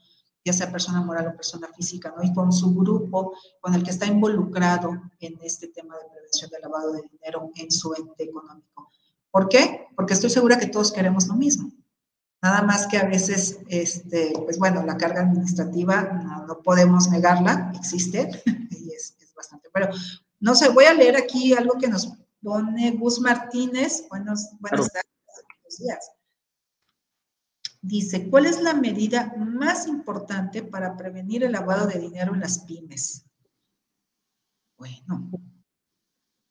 [0.43, 2.23] ya sea persona moral o persona física, ¿no?
[2.23, 6.62] Y con su grupo, con el que está involucrado en este tema de prevención del
[6.62, 8.89] lavado de dinero en su ente económico.
[9.30, 9.88] ¿Por qué?
[9.95, 11.71] Porque estoy segura que todos queremos lo mismo.
[12.41, 18.29] Nada más que a veces, este, pues bueno, la carga administrativa no, podemos negarla, existe
[18.71, 19.69] y es, bastante.
[19.73, 19.89] Pero
[20.39, 24.05] no sé, voy a leer aquí algo que nos pone Gus Martínez.
[24.09, 26.12] Buenos, buenas tardes, buenos días.
[27.81, 32.59] Dice, ¿cuál es la medida más importante para prevenir el lavado de dinero en las
[32.59, 33.25] pymes?
[34.77, 35.29] Bueno,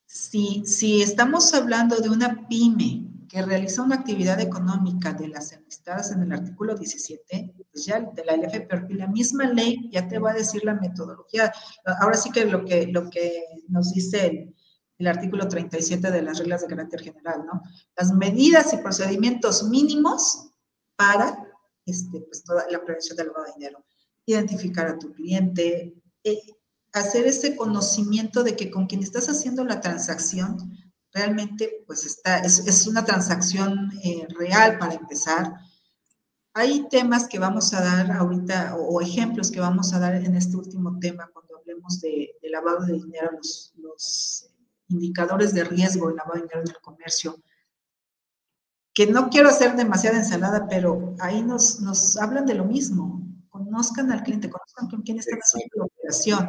[0.06, 6.10] si, si estamos hablando de una pyme que realiza una actividad económica de las enlistadas
[6.12, 10.30] en el artículo 17, pues ya de la LFP, la misma ley ya te va
[10.30, 11.52] a decir la metodología.
[12.00, 14.54] Ahora sí que lo que, lo que nos dice el,
[14.98, 17.62] el artículo 37 de las reglas de carácter general, ¿no?
[17.96, 20.50] Las medidas y procedimientos mínimos
[20.96, 21.46] para
[21.84, 23.84] este, pues, toda la prevención del lavado de dinero.
[24.26, 26.40] Identificar a tu cliente, eh,
[26.92, 30.76] hacer ese conocimiento de que con quien estás haciendo la transacción
[31.12, 35.54] realmente pues está, es, una transacción eh, real para empezar.
[36.54, 40.56] Hay temas que vamos a dar ahorita o, ejemplos que vamos a dar en este
[40.56, 44.50] último tema cuando hablemos de, lavado de dinero, los, los
[44.88, 47.38] indicadores de riesgo de lavado de dinero en el comercio
[48.98, 53.22] que no quiero hacer demasiada ensalada, pero ahí nos, nos hablan de lo mismo.
[53.48, 56.48] Conozcan al cliente, conozcan con quién están haciendo la operación.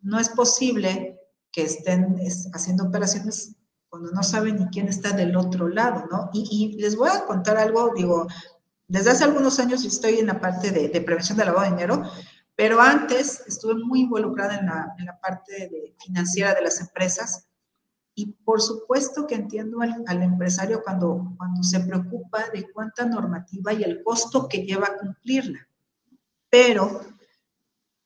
[0.00, 1.18] No es posible
[1.50, 2.16] que estén
[2.54, 3.56] haciendo operaciones
[3.90, 6.30] cuando no saben ni quién está del otro lado, ¿no?
[6.32, 8.28] Y, les voy a contar algo, digo,
[8.86, 12.02] desde hace algunos años estoy en la parte de, prevención de lavado de dinero,
[12.54, 17.46] pero antes estuve muy involucrada en la, en la parte financiera de las empresas
[18.14, 23.72] y por supuesto que entiendo al, al, empresario cuando, cuando se preocupa de cuánta normativa
[23.72, 25.66] y el costo que lleva cumplirla.
[26.48, 27.00] Pero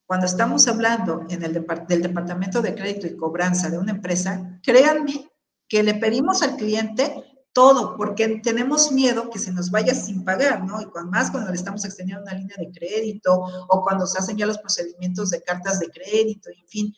[0.07, 1.53] cuando estamos hablando en el
[1.89, 5.31] del Departamento de Crédito y Cobranza de una empresa, créanme
[5.69, 10.65] que le pedimos al cliente todo, porque tenemos miedo que se nos vaya sin pagar,
[10.65, 10.83] ¿no?
[10.83, 13.33] Y cuando más cuando le estamos extendiendo una línea de crédito
[13.69, 16.95] o cuando se hacen ya los procedimientos de cartas de crédito, en fin.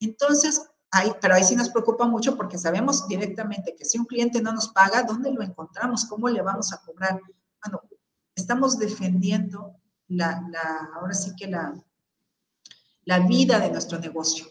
[0.00, 4.40] Entonces, ahí, pero ahí sí nos preocupa mucho porque sabemos directamente que si un cliente
[4.40, 6.06] no nos paga, ¿dónde lo encontramos?
[6.06, 7.20] ¿Cómo le vamos a cobrar?
[7.62, 7.82] Bueno,
[8.34, 9.74] estamos defendiendo
[10.08, 11.74] la, la ahora sí que la,
[13.04, 14.46] la vida de nuestro negocio.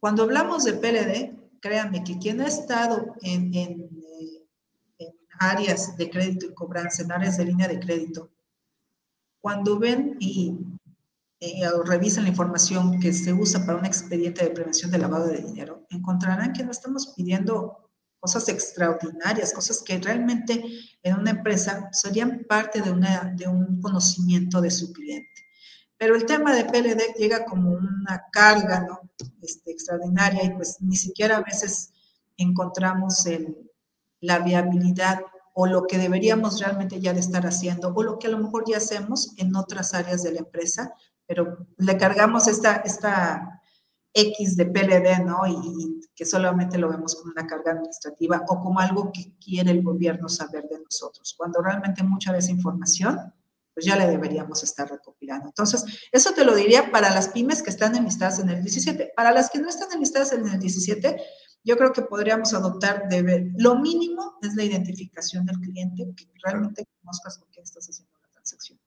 [0.00, 3.88] Cuando hablamos de PLD, créanme que quien ha estado en
[5.40, 8.30] áreas de crédito y cobranza, en áreas de línea de crédito,
[9.40, 10.58] cuando ven y
[11.40, 15.40] eh, revisan la información que se usa para un expediente de prevención de lavado de
[15.40, 20.62] dinero, encontrarán que no estamos pidiendo cosas extraordinarias, cosas que realmente
[21.02, 25.43] en una empresa serían parte de, una, de un conocimiento de su cliente.
[25.96, 29.10] Pero el tema de PLD llega como una carga ¿no?
[29.42, 31.92] este, extraordinaria y pues ni siquiera a veces
[32.36, 33.70] encontramos el,
[34.20, 35.20] la viabilidad
[35.54, 38.64] o lo que deberíamos realmente ya de estar haciendo o lo que a lo mejor
[38.66, 40.92] ya hacemos en otras áreas de la empresa,
[41.26, 43.62] pero le cargamos esta, esta
[44.12, 45.46] X de PLD, ¿no?
[45.46, 49.82] Y, que solamente lo vemos como una carga administrativa o como algo que quiere el
[49.82, 53.34] gobierno saber de nosotros, cuando realmente mucha de esa información
[53.74, 55.48] pues ya le deberíamos estar recopilando.
[55.48, 59.12] Entonces, eso te lo diría para las pymes que están enlistadas en el 17.
[59.16, 61.16] Para las que no están enlistadas en el 17,
[61.64, 66.30] yo creo que podríamos adoptar de ver, lo mínimo es la identificación del cliente, que
[66.44, 68.78] realmente conozcas con quién estás haciendo la transacción.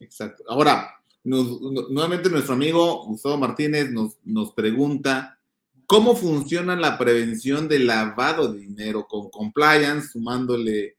[0.00, 0.44] Exacto.
[0.48, 0.90] Ahora,
[1.24, 5.38] nuevamente nuestro amigo Gustavo Martínez nos, nos pregunta,
[5.86, 10.96] ¿cómo funciona la prevención del lavado de dinero con compliance, sumándole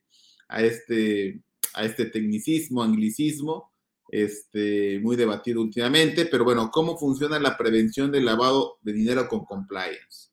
[0.48, 1.42] a este,
[1.74, 3.72] a este tecnicismo, anglicismo?
[4.10, 9.44] Este, muy debatido últimamente, pero bueno, ¿cómo funciona la prevención del lavado de dinero con
[9.44, 10.28] compliance?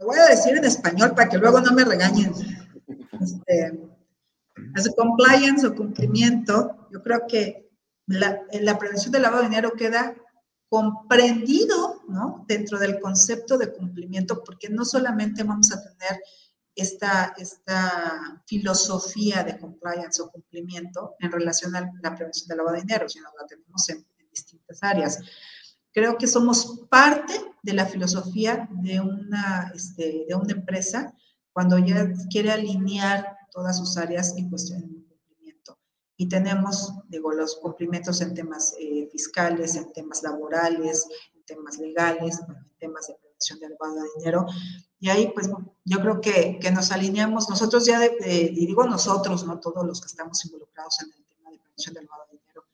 [0.00, 2.32] lo voy a decir en español para que luego no me regañen.
[3.20, 3.78] Este,
[4.96, 7.70] compliance o cumplimiento, yo creo que
[8.06, 10.16] la, la prevención del lavado de dinero queda
[10.70, 12.44] comprendido ¿no?
[12.48, 16.22] dentro del concepto de cumplimiento, porque no solamente vamos a tener
[16.80, 22.82] esta, esta filosofía de compliance o cumplimiento en relación a la prevención del lavado de
[22.82, 25.18] dinero, sino la tenemos en distintas áreas.
[25.92, 31.14] Creo que somos parte de la filosofía de una, este, de una empresa
[31.52, 35.78] cuando ya quiere alinear todas sus áreas y cuestiones de cumplimiento.
[36.16, 42.38] Y tenemos, digo, los cumplimientos en temas eh, fiscales, en temas laborales, en temas legales,
[42.38, 43.16] en temas de
[43.60, 44.46] del lavado de dinero.
[44.98, 45.50] Y ahí, pues,
[45.84, 50.00] yo creo que, que nos alineamos, nosotros ya, de, y digo nosotros, no todos los
[50.00, 52.64] que estamos involucrados en el tema de prevención del lavado de dinero,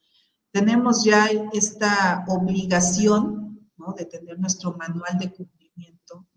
[0.50, 3.92] tenemos ya esta obligación ¿no?
[3.92, 5.65] de tener nuestro manual de cumplimiento.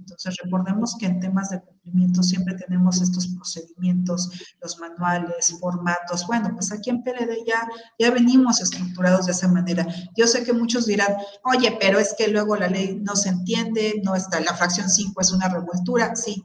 [0.09, 4.29] Entonces, recordemos que en temas de cumplimiento siempre tenemos estos procedimientos,
[4.61, 6.25] los manuales, formatos.
[6.27, 7.67] Bueno, pues aquí en PLD ya,
[7.97, 9.87] ya venimos estructurados de esa manera.
[10.15, 14.01] Yo sé que muchos dirán, oye, pero es que luego la ley no se entiende,
[14.03, 16.15] no está, la fracción 5 es una revoltura.
[16.15, 16.43] Sí.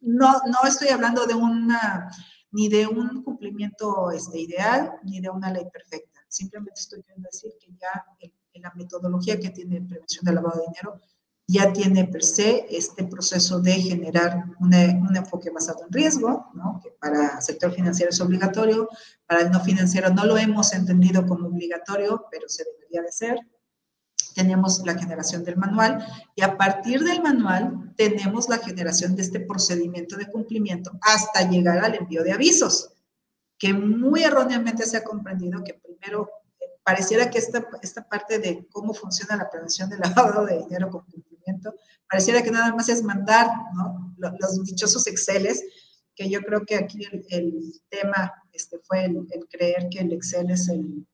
[0.00, 2.10] No, no estoy hablando de una
[2.52, 7.52] ni de un cumplimiento este, ideal, ni de una ley perfecta Simplemente estoy queriendo decir
[7.60, 11.00] que ya en, la metodología que tiene prevención del lavado de dinero
[11.46, 16.80] ya tiene per se este proceso de generar un enfoque basado en riesgo, ¿no?
[16.82, 18.88] que para el sector financiero es obligatorio,
[19.26, 23.38] para el no financiero no lo hemos entendido como obligatorio, pero se debería de ser.
[24.34, 29.38] Tenemos la generación del manual y a partir del manual tenemos la generación de este
[29.38, 32.90] procedimiento de cumplimiento hasta llegar al envío de avisos
[33.58, 36.28] que muy erróneamente se ha comprendido que primero
[36.60, 40.90] eh, pareciera que esta, esta parte de cómo funciona la prevención del lavado de dinero
[40.90, 41.04] con
[42.08, 43.48] pareciera que nada más es mandar
[44.18, 45.62] los, dichosos Exceles,
[46.14, 50.68] que yo creo que aquí el, tema este, fue el, creer que el Excel es
[50.68, 51.06] el...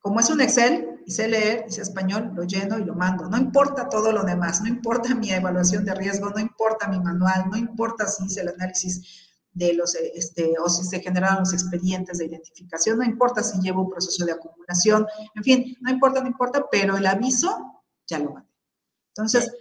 [0.00, 3.28] Como es un Excel, y sé leer, y español, lo lleno y lo mando.
[3.28, 7.44] No importa todo lo demás, no importa mi evaluación de riesgo, no importa mi manual,
[7.50, 12.18] no importa si hice el análisis de los, este, o si se generaron los expedientes
[12.18, 16.28] de identificación, no importa si llevo un proceso de acumulación, en fin, no importa, no
[16.28, 18.49] importa, pero el aviso ya lo mandé.
[19.20, 19.52] Entonces,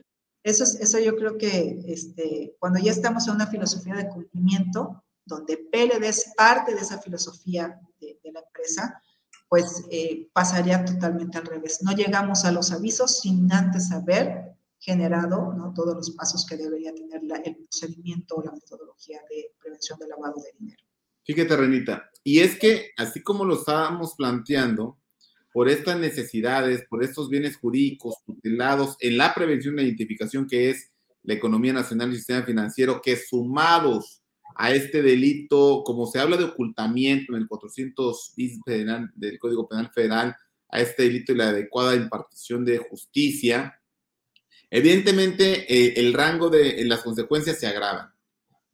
[0.43, 5.03] eso, es, eso yo creo que este, cuando ya estamos en una filosofía de cumplimiento,
[5.26, 9.01] donde PLD es parte de esa filosofía de, la empresa,
[9.47, 11.80] pues eh, pasaría totalmente al revés.
[11.82, 15.74] No llegamos a los avisos sin antes haber generado ¿no?
[15.74, 20.36] todos los pasos que debería tener el procedimiento o la metodología de prevención del lavado
[20.41, 20.84] de dinero.
[21.24, 24.97] Fíjate, Renita, y es que así como lo estábamos planteando,
[25.52, 30.91] por estas necesidades, por estos bienes jurídicos tutelados en la prevención e identificación que es
[31.24, 34.22] la economía nacional y el sistema financiero, que sumados
[34.56, 39.91] a este delito, como se habla de ocultamiento en el 400 bis del Código Penal
[39.93, 40.36] Federal,
[40.70, 43.80] a este delito y la adecuada impartición de justicia,
[44.72, 48.14] Evidentemente, eh, el rango de las consecuencias se agravan.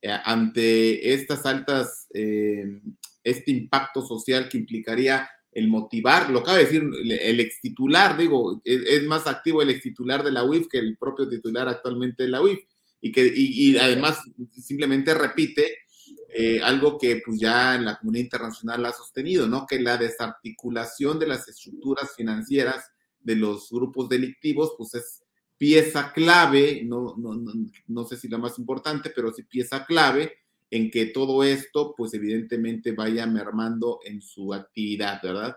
[0.02, 2.82] Eh, ante estas altas, eh,
[3.24, 8.62] este impacto social que implicaría el motivar, lo acaba de decir el ex titular, digo,
[8.64, 12.30] es, más activo el ex titular de la UIF que el propio titular actualmente de
[12.30, 12.60] la UIF,
[13.02, 14.20] y que y, además
[14.52, 15.80] simplemente repite
[16.64, 19.66] algo que pues ya en la comunidad internacional ha sostenido, ¿no?
[19.66, 22.92] Que la desarticulación de las estructuras financieras
[23.22, 25.24] de los grupos delictivos, pues es
[25.58, 27.42] pieza clave, no, no,
[27.88, 30.45] no, sé si la más importante, pero sí pieza clave
[30.76, 35.56] en que todo esto, pues evidentemente vaya mermando en su actividad, ¿verdad?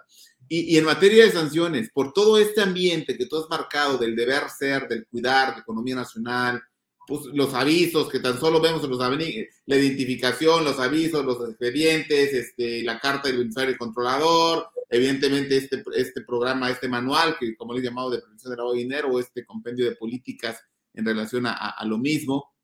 [0.49, 4.45] Y, en materia de sanciones, por todo este ambiente que tú has marcado del deber
[4.49, 6.63] ser, del cuidar la economía nacional,
[7.07, 12.33] pues los avisos que tan solo vemos en los la identificación, los avisos, los expedientes,
[12.33, 17.81] este, la carta del beneficiario controlador, Evidentemente, este, este programa, este manual, que como le
[17.81, 20.63] he llamado de prevención del lavado de dinero, o este compendio de políticas
[20.95, 22.55] en relación a, lo mismo,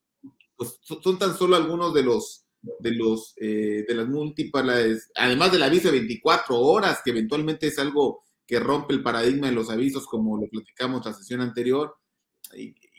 [0.57, 2.44] pues son tan solo algunos de los,
[2.81, 7.79] de los, eh, de las múltiples, además del aviso de 24 horas, que eventualmente es
[7.79, 11.97] algo que rompe el paradigma de los avisos, como lo platicamos la sesión anterior.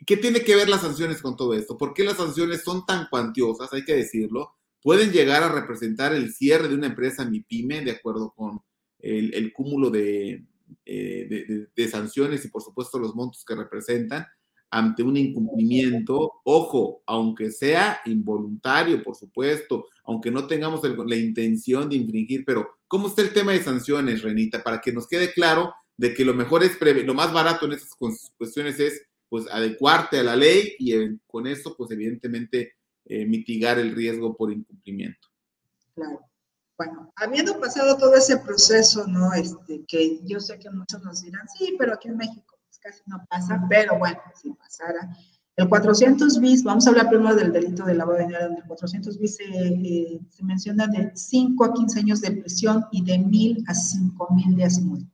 [0.06, 1.78] ¿Qué tiene que ver las sanciones con todo esto?
[1.78, 3.72] ¿Por qué las sanciones son tan cuantiosas?
[3.74, 4.54] Hay que decirlo.
[4.82, 8.62] Pueden llegar a representar el cierre de una empresa MIPYME, de acuerdo con
[9.00, 10.42] el, cúmulo eh,
[10.86, 14.26] de, de, sanciones y por supuesto los montos que representan
[14.76, 21.96] ante un incumplimiento, ojo, aunque sea involuntario, por supuesto, aunque no tengamos la intención de
[21.96, 24.62] infringir, pero ¿cómo está el tema de sanciones, Renita?
[24.62, 27.96] Para que nos quede claro de que lo mejor es, lo más barato en estas
[28.38, 32.74] cuestiones es pues adecuarte a la ley y eh, con eso pues evidentemente
[33.06, 35.30] eh, mitigar el riesgo por incumplimiento.
[35.96, 36.20] Claro.
[36.78, 39.34] Bueno, habiendo pasado todo ese proceso, ¿no?
[39.34, 42.55] Este, que yo sé que muchos nos dirán, sí, pero aquí en México
[42.86, 45.10] casi no pasa, pero bueno, si pasara.
[45.56, 48.64] El 400 bis, vamos a hablar primero del delito de lavado de dinero, en el
[48.66, 53.64] 400 bis eh, se menciona de 5 a 15 años de prisión y de 1000
[53.68, 55.10] a 5000 días multa.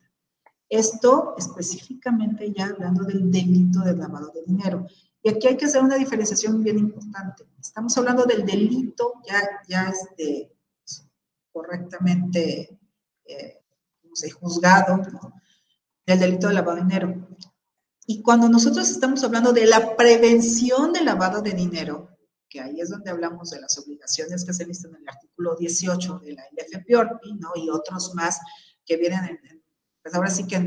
[0.68, 4.88] Esto específicamente ya hablando del delito de lavado de dinero.
[5.22, 7.46] Y aquí hay que hacer una diferenciación bien importante.
[7.60, 10.52] Estamos hablando del delito ya, ya este,
[11.52, 12.80] correctamente
[13.26, 13.62] eh,
[14.40, 15.02] juzgado
[16.06, 17.31] del delito de lavado de dinero.
[18.12, 22.10] Y cuando nosotros estamos hablando de la prevención del lavado de dinero,
[22.50, 26.20] que ahí es donde hablamos de las obligaciones que se listan en el artículo 18
[26.20, 27.52] de la LFPORP, ¿no?
[27.56, 28.38] Y otros más
[28.86, 29.64] que vienen en,
[30.04, 30.58] pues ahora sí que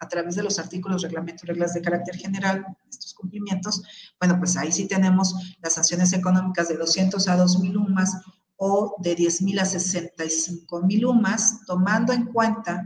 [0.00, 3.80] a través de los artículos, reglamentos, reglas de carácter general, estos cumplimientos,
[4.18, 8.20] bueno, pues ahí sí tenemos las sanciones económicas de 200 a 2.000 UMAS
[8.56, 12.84] o de 10.000 a 65.000 UMAS, tomando en cuenta,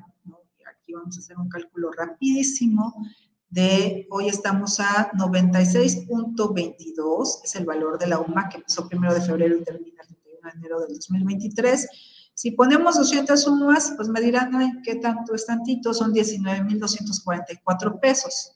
[0.70, 2.94] aquí vamos a hacer un cálculo rapidísimo,
[3.50, 9.22] de hoy estamos a 96.22, es el valor de la UMA que empezó primero de
[9.22, 11.88] febrero y termina el 31 de enero del 2023.
[12.34, 15.94] Si ponemos 200 UMAS, pues me dirán, ¿qué tanto es tantito?
[15.94, 18.52] Son 19.244 pesos.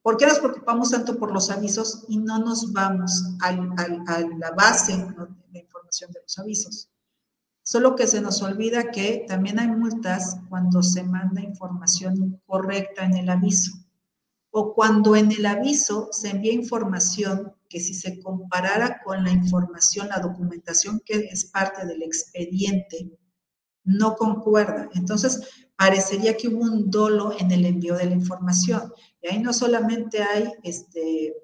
[0.00, 4.96] ¿Por qué nos preocupamos tanto por los avisos y no nos vamos a la base
[5.50, 6.90] de información de los avisos?
[7.62, 13.16] Solo que se nos olvida que también hay multas cuando se manda información incorrecta en
[13.16, 13.83] el aviso
[14.56, 20.08] o cuando en el aviso se envía información que si se comparara con la información,
[20.08, 23.10] la documentación que es parte del expediente,
[23.82, 24.88] no concuerda.
[24.94, 25.40] Entonces,
[25.74, 28.92] parecería que hubo un dolo en el envío de la información.
[29.20, 31.34] Y ahí no solamente hay este,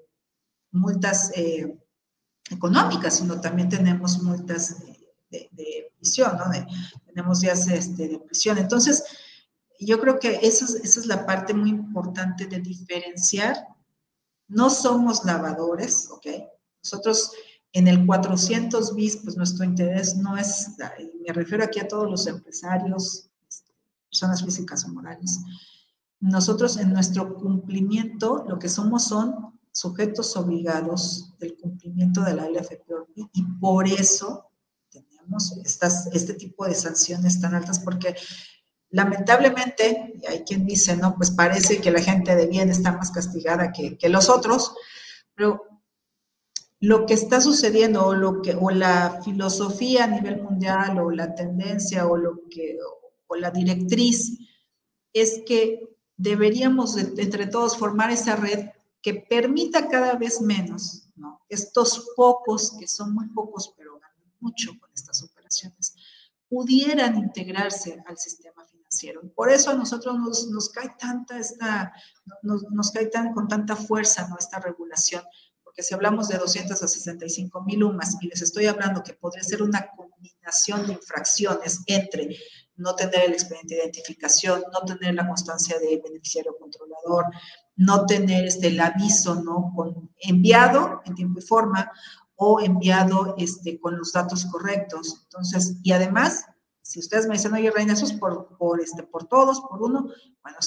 [0.71, 1.77] multas eh,
[2.49, 4.77] económicas, sino también tenemos multas
[5.29, 6.45] de, prisión, ¿no?
[7.05, 8.57] tenemos días este, de prisión.
[8.57, 9.03] Entonces,
[9.85, 13.57] yo creo que esa es, esa es la parte muy importante de diferenciar
[14.51, 16.27] no somos lavadores, ¿ok?
[16.83, 17.31] Nosotros
[17.71, 20.71] en el 400 bis, pues nuestro interés no es,
[21.25, 23.29] me refiero aquí a todos los empresarios,
[24.09, 25.39] personas físicas o morales,
[26.19, 32.91] nosotros en nuestro cumplimiento lo que somos son sujetos obligados del cumplimiento de la LFP
[33.33, 34.51] y por eso
[34.89, 38.15] tenemos estas, este tipo de sanciones tan altas porque
[38.91, 43.71] lamentablemente, hay quien dice, no, pues parece que la gente de bien está más castigada
[43.71, 44.73] que, que los otros,
[45.33, 45.65] pero
[46.79, 51.35] lo que está sucediendo o, lo que, o la filosofía a nivel mundial o la
[51.35, 52.77] tendencia o, lo que,
[53.27, 54.39] o la directriz
[55.13, 55.87] es que
[56.17, 58.69] deberíamos entre todos formar esa red
[59.01, 61.41] que permita cada vez menos, ¿no?
[61.49, 65.95] estos pocos, que son muy pocos, pero ganan mucho con estas operaciones,
[66.47, 68.80] pudieran integrarse al sistema financiero.
[69.35, 71.93] Por eso a nosotros nos, nos cae tanta esta,
[72.41, 74.37] nos, cae con tanta fuerza ¿no?
[74.37, 75.23] esta regulación,
[75.63, 79.43] porque si hablamos de 200 a 65 mil UMAS y les estoy hablando que podría
[79.43, 82.37] ser una combinación de infracciones entre
[82.75, 87.25] no tener el expediente de identificación, no tener la constancia de beneficiario controlador,
[87.75, 89.71] no tener este, el aviso ¿no?
[89.75, 91.91] Con, enviado en tiempo y forma
[92.35, 95.21] o enviado este, con los datos correctos.
[95.25, 96.45] Entonces, y además,
[96.91, 100.09] si ustedes me dicen, oye, Reina, eso es por, por, este, por todos, por uno,
[100.43, 100.57] bueno,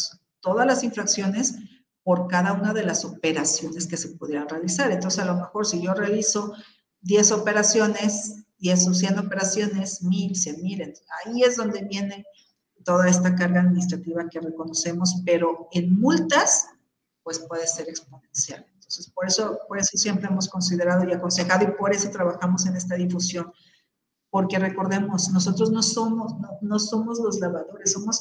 [0.41, 1.55] todas las infracciones
[2.03, 4.91] por cada una de las operaciones que se pudieran realizar.
[4.91, 6.55] Entonces, a lo mejor si yo realizo
[7.03, 10.95] 10 operaciones, 10 o 100 operaciones, 1000, 100 mil,
[11.27, 12.25] ahí es donde viene
[12.87, 16.69] toda esta carga administrativa que reconocemos, pero en multas,
[17.23, 18.67] pues puede ser exponencial.
[18.73, 22.77] Entonces, por eso, por eso siempre hemos considerado y aconsejado y por eso trabajamos en
[22.77, 23.53] esta difusión,
[24.35, 28.21] porque recordemos, nosotros no somos, no, somos los lavadores, somos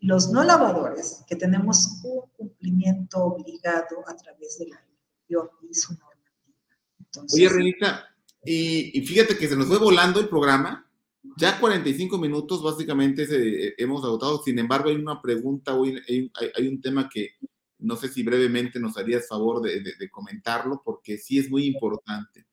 [0.00, 5.36] los no lavadores que tenemos un cumplimiento obligado a través de la ley
[5.68, 7.26] y su normativa.
[7.30, 8.08] Oye, Renita,
[8.42, 10.90] y, fíjate que se nos fue volando el programa.
[11.36, 14.42] Ya 45 minutos básicamente se, hemos agotado.
[14.42, 17.32] Sin embargo, hay una pregunta, hay, hay, un tema que
[17.80, 22.46] no sé si brevemente nos harías favor de, de, comentarlo, porque sí es muy importante.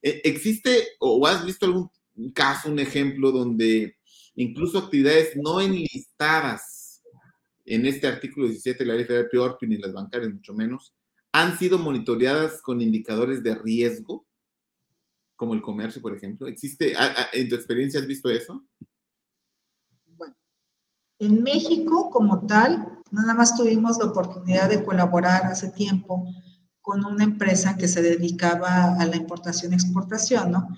[0.00, 1.90] E, ¿Existe o has visto algún
[2.34, 3.96] caso, un ejemplo donde
[4.34, 7.02] incluso actividades no enlistadas
[7.64, 10.94] en este artículo 17 de la Ley Federal de ni las bancarias mucho menos,
[11.32, 14.26] han sido monitoreadas con indicadores de riesgo?
[15.42, 16.46] como el comercio, por ejemplo?
[16.46, 16.94] ¿Existe,
[17.32, 18.64] en tu experiencia has visto eso?
[20.16, 20.36] Bueno,
[21.18, 26.32] en México como tal, nada más tuvimos la oportunidad de colaborar hace tiempo
[26.80, 30.68] con una empresa que se dedicaba a la importación y exportación, ¿no?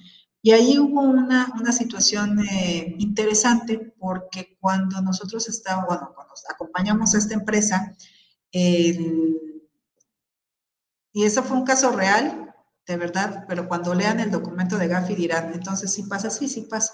[0.45, 7.14] Y ahí hubo una, una situación eh, interesante porque cuando nosotros estábamos, bueno, cuando acompañamos
[7.14, 7.97] a esta empresa,
[8.53, 9.40] y
[11.14, 12.55] eso fue un caso real,
[12.86, 16.61] de verdad, pero cuando lean el documento de Gafi dirán, entonces sí pasa, sí, sí
[16.68, 16.92] pasa.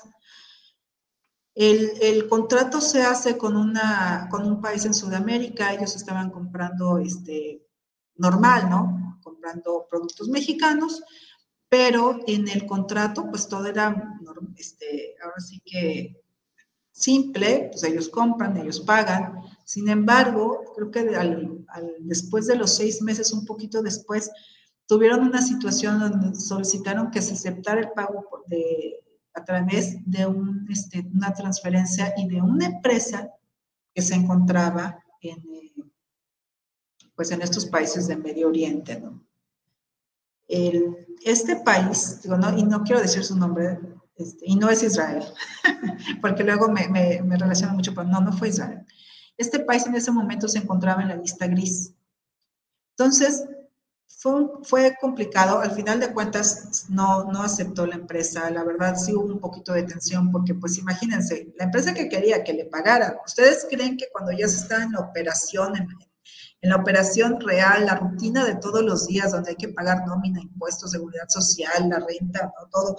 [1.52, 7.66] El, contrato se hace con, una, con un país en Sudamérica, ellos estaban comprando este,
[8.14, 9.18] normal, ¿no?
[9.24, 11.02] Comprando productos mexicanos,
[11.70, 14.18] pero en el contrato, pues todo era,
[14.56, 16.20] este, ahora sí que
[16.90, 19.40] simple, pues ellos compran, ellos pagan.
[19.64, 21.08] Sin embargo, creo que
[22.00, 24.32] después de los seis meses, un poquito después,
[24.86, 29.04] tuvieron una situación donde solicitaron que se aceptara el pago de,
[29.34, 30.26] a través de
[30.68, 33.30] este, una transferencia y de una empresa
[33.94, 35.72] que se encontraba en, eh,
[37.14, 38.98] pues en estos países de Medio Oriente.
[38.98, 39.29] ¿no?
[40.50, 43.78] El, este país, digo, no, y no quiero decir su nombre,
[44.16, 45.24] este, y no es Israel,
[46.20, 48.84] porque luego me, me, me relaciono mucho, pero no, no fue Israel.
[49.36, 51.94] Este país en ese momento se encontraba en la lista gris.
[52.96, 53.44] Entonces,
[54.62, 59.24] fue, complicado, al final de cuentas no, no aceptó la empresa, la verdad sí hubo
[59.24, 63.66] un poquito de tensión porque pues imagínense, la empresa que quería que le pagara, ¿ustedes
[63.70, 65.88] creen que cuando ya se está en la operación, en,
[66.62, 70.90] la operación real, la rutina de todos los días donde hay que pagar nómina, impuestos,
[70.90, 72.98] seguridad social, la renta, todo,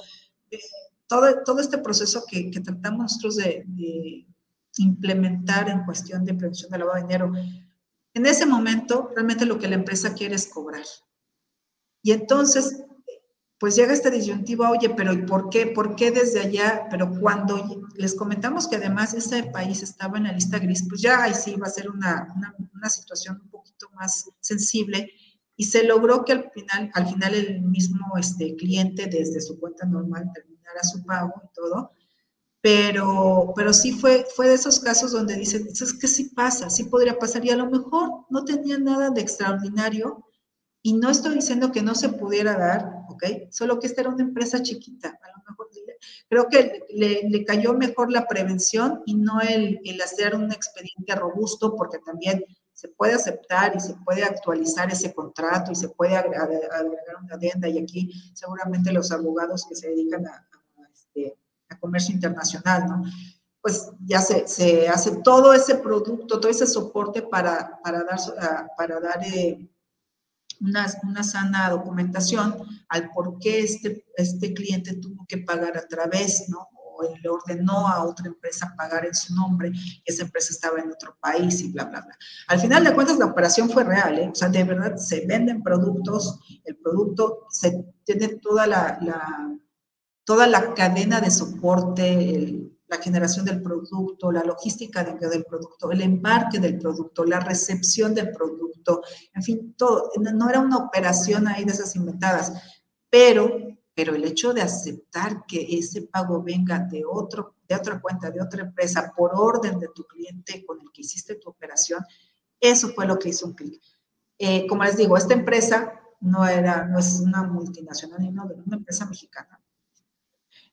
[0.50, 0.60] eh,
[1.08, 4.26] todo, todo este proceso que, tratamos nosotros de, de
[4.78, 7.32] implementar en cuestión de prevención de lavado de dinero,
[8.14, 10.84] en ese momento, realmente lo que la empresa quiere es cobrar.
[12.04, 12.84] Y entonces,
[13.62, 15.68] pues llega esta disyuntiva, oye, pero ¿y por qué?
[15.68, 16.88] ¿Por qué desde allá?
[16.90, 21.22] Pero cuando les comentamos que además ese país estaba en la lista gris, pues ya
[21.22, 22.28] ahí sí va a ser una,
[22.74, 25.12] una, situación un poquito más sensible
[25.56, 29.86] y se logró que al final, al final el mismo este, cliente desde su cuenta
[29.86, 31.92] normal terminara su pago y todo,
[32.62, 36.86] pero, pero sí fue, fue de esos casos donde dicen, es que sí pasa, sí
[36.86, 40.26] podría pasar y a lo mejor no tenía nada de extraordinario,
[40.84, 43.24] Y no estoy diciendo que no se pudiera dar, ¿ok?
[43.50, 45.10] Solo que esta era una empresa chiquita.
[45.22, 45.68] A lo mejor
[46.30, 51.76] creo que le, cayó mejor la prevención y no el, el, hacer un expediente robusto,
[51.76, 52.44] porque también
[52.74, 56.50] se puede aceptar y se puede actualizar ese contrato y se puede agregar,
[57.22, 57.70] una adenda.
[57.70, 60.48] Y aquí seguramente los abogados que se dedican a,
[60.92, 61.38] este,
[61.80, 63.04] comercio internacional, ¿no?
[63.62, 69.00] Pues ya se, se, hace todo ese producto, todo ese soporte para, para dar, para
[69.00, 69.71] dar eh,
[70.62, 72.56] una, una, sana documentación
[72.90, 76.68] al por qué este, este cliente tuvo que pagar a través, ¿no?
[76.74, 80.92] O le ordenó a otra empresa pagar en su nombre, y esa empresa estaba en
[80.92, 82.16] otro país y bla, bla, bla.
[82.48, 84.30] Al final de cuentas, la operación fue real, ¿eh?
[84.32, 89.58] O sea, de verdad se venden productos, el producto se tiene toda la, la
[90.24, 95.92] toda la cadena de soporte, el, la generación del producto, la logística dentro del producto,
[95.92, 99.02] el embarque del producto, la recepción del producto,
[99.34, 100.12] en fin, todo.
[100.18, 102.52] No era una operación ahí de esas inventadas,
[103.10, 103.50] pero,
[103.94, 108.42] pero el hecho de aceptar que ese pago venga de, otro, de otra cuenta, de
[108.42, 112.04] otra empresa, por orden de tu cliente con el que hiciste tu operación,
[112.60, 113.82] eso fue lo que hizo un clic.
[114.38, 118.76] Eh, como les digo, esta empresa no, era, no es una multinacional, no, de una
[118.76, 119.61] empresa mexicana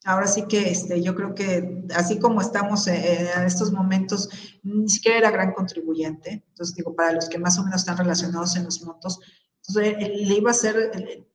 [0.04, 4.28] ahora sí que este, yo creo que así como estamos en estos momentos,
[4.62, 6.44] ni siquiera era gran contribuyente.
[6.48, 9.18] Entonces, digo, para los que más o menos están relacionados en los montos,
[9.66, 10.92] entonces le iba a ser,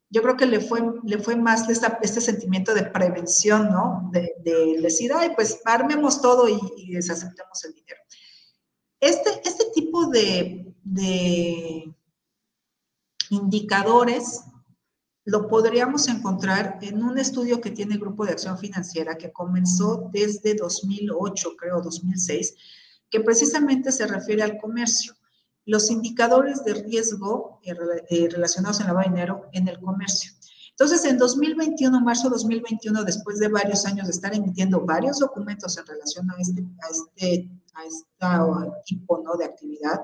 [0.10, 4.10] yo creo que le fue, le fue más este sentimiento de prevención, ¿no?
[4.12, 4.34] De,
[4.82, 8.02] decir, ay, pues armemos todo y, y el dinero.
[9.00, 11.94] Este, este tipo de, de
[13.30, 14.42] indicadores
[15.26, 20.10] lo podríamos encontrar en un estudio que tiene el Grupo de Acción Financiera que comenzó
[20.12, 22.56] desde 2008, creo, 2006,
[23.10, 25.14] que precisamente se refiere al comercio.
[25.66, 27.74] Los indicadores de riesgo eh,
[28.10, 30.32] eh, relacionados en lavado de en el comercio.
[30.72, 35.78] Entonces, en 2021, marzo de 2021, después de varios años de estar emitiendo varios documentos
[35.78, 37.50] en relación a este, este,
[38.86, 40.02] tipo de actividad,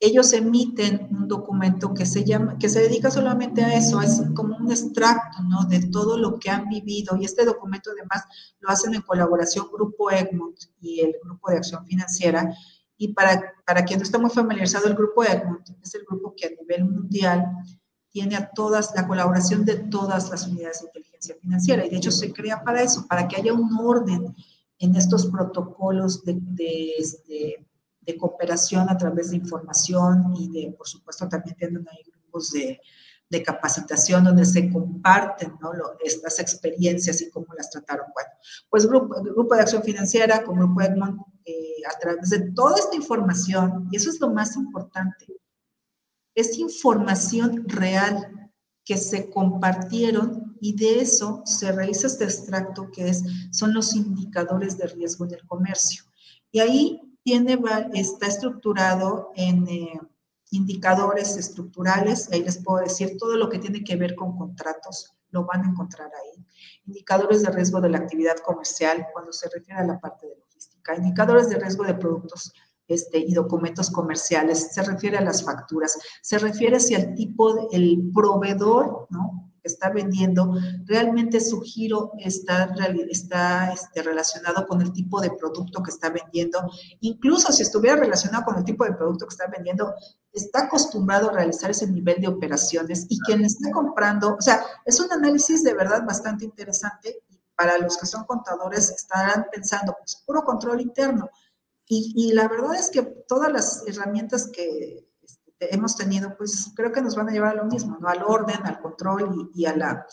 [0.00, 4.56] ellos emiten un documento que se llama, que se dedica solamente a eso, es como
[4.56, 5.64] un extracto, ¿no?
[5.64, 7.16] De todo lo que han vivido.
[7.16, 8.24] Y este documento además
[8.60, 12.54] lo hacen en colaboración Grupo Egmont y el Grupo de Acción Financiera.
[12.96, 16.46] Y para, para quien no está muy familiarizado, el Grupo Egmont es el grupo que
[16.46, 17.46] a nivel mundial
[18.10, 21.84] tiene a todas, la colaboración de todas las unidades de inteligencia financiera.
[21.84, 24.34] Y de hecho se crea para eso, para que haya un orden
[24.78, 27.67] en estos protocolos de, de, este,
[28.08, 32.80] de cooperación a través de información y de, por supuesto, también tienen ahí grupos de,
[33.28, 35.72] de capacitación donde se comparten ¿no?
[36.02, 38.06] estas experiencias y cómo las trataron.
[38.14, 38.30] Bueno,
[38.70, 42.96] pues grupo, Grupo de Acción Financiera, como Grupo Edmond, eh, a través de toda esta
[42.96, 45.26] información, y eso es lo más importante,
[46.34, 48.50] es información real
[48.86, 54.78] que se compartieron y de eso se realiza este extracto que es, son los indicadores
[54.78, 56.04] de riesgo en el comercio.
[56.50, 57.07] Y ahí
[57.94, 60.00] está estructurado en eh,
[60.50, 65.44] indicadores estructurales, ahí les puedo decir todo lo que tiene que ver con contratos, lo
[65.44, 66.44] van a encontrar ahí.
[66.86, 70.96] Indicadores de riesgo de la actividad comercial cuando se refiere a la parte de logística.
[70.96, 72.52] Indicadores de riesgo de productos
[72.86, 78.10] este, y documentos comerciales, se refiere a las facturas, se refiere si el tipo, el
[78.14, 79.47] proveedor, ¿no?
[79.68, 80.54] Está vendiendo,
[80.84, 82.74] realmente su giro está,
[83.08, 86.70] está este, relacionado con el tipo de producto que está vendiendo.
[87.00, 89.94] Incluso si estuviera relacionado con el tipo de producto que está vendiendo,
[90.32, 95.00] está acostumbrado a realizar ese nivel de operaciones y quien está comprando, o sea, es
[95.00, 97.22] un análisis de verdad bastante interesante
[97.56, 101.28] para los que son contadores estarán pensando, pues puro control interno.
[101.86, 105.07] Y, y la verdad es que todas las herramientas que
[105.60, 108.08] hemos tenido, pues creo que nos van a llevar a lo mismo, ¿no?
[108.08, 110.06] Al orden, al control y, a, la,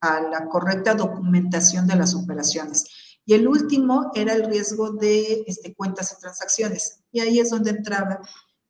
[0.00, 2.84] a la correcta documentación de las operaciones.
[3.24, 7.02] Y el último era el riesgo de este, cuentas y transacciones.
[7.12, 8.20] Y ahí es donde entraba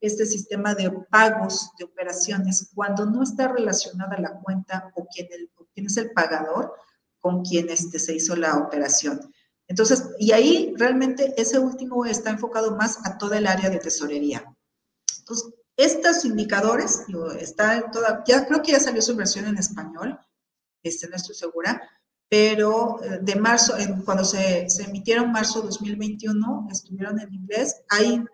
[0.01, 5.51] este sistema de pagos de operaciones cuando no está relacionada la cuenta o quién, el,
[5.75, 6.75] quién es el pagador
[7.21, 9.33] con quien este, se hizo la operación.
[9.69, 14.45] Entonces, y ahí realmente ese último está enfocado más a toda el área de tesorería.
[15.21, 17.05] Entonces, estos indicadores,
[17.39, 20.19] está toda, ya creo que ya salió su versión en español,
[20.83, 21.81] este, no estoy segura,
[22.29, 27.83] pero eh, de marzo, cuando se, se emitieron marzo 2021, estuvieron en inglés.
[27.91, 28.25] Ahí,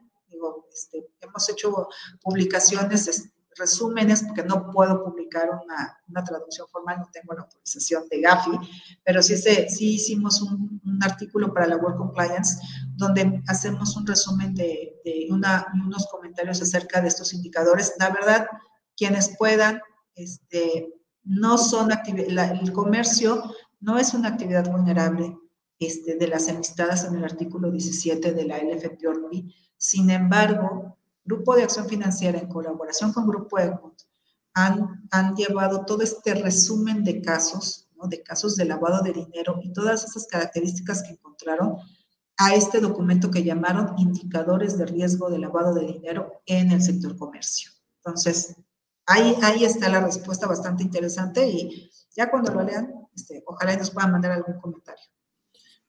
[0.73, 1.89] este, hemos hecho
[2.23, 3.29] publicaciones
[3.59, 8.53] resúmenes, porque no puedo publicar una, una, traducción formal, no tengo la autorización de Gafi,
[9.05, 12.59] pero sí, se, sí hicimos un, un, artículo para la World Compliance
[12.97, 17.95] donde hacemos un resumen de, de una, unos comentarios acerca de estos indicadores.
[17.99, 18.47] La verdad,
[18.97, 19.81] quienes puedan,
[20.15, 20.95] este,
[21.25, 23.43] no son el comercio
[23.81, 25.37] no es una actividad vulnerable
[25.79, 29.55] este, de las enlistadas en el artículo 17 de la LFPORPI.
[29.77, 30.98] Sin embargo,
[31.29, 34.01] Grupo de Acción Financiera, en colaboración con Grupo Egmont,
[34.55, 38.09] han, han llevado todo este resumen de casos, ¿no?
[38.09, 41.77] de casos de lavado de dinero y todas esas características que encontraron
[42.39, 47.15] a este documento que llamaron indicadores de riesgo de lavado de dinero en el sector
[47.19, 47.73] comercio.
[47.97, 48.57] Entonces,
[49.05, 53.91] ahí, ahí está la respuesta bastante interesante y ya cuando lo lean, este, ojalá nos
[53.91, 55.05] puedan mandar algún comentario.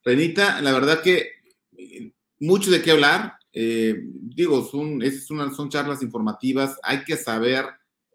[0.04, 1.30] Renita, la verdad que
[1.78, 3.39] eh, mucho de qué hablar.
[3.52, 6.78] Eh, digo, son, es una, son charlas informativas.
[6.82, 7.66] Hay que saber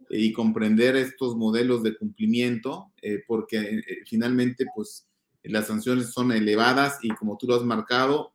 [0.09, 2.91] eh, y comprender estos modelos de cumplimiento,
[3.27, 5.07] porque finalmente, pues,
[5.43, 8.33] las sanciones son elevadas y como tú lo has marcado,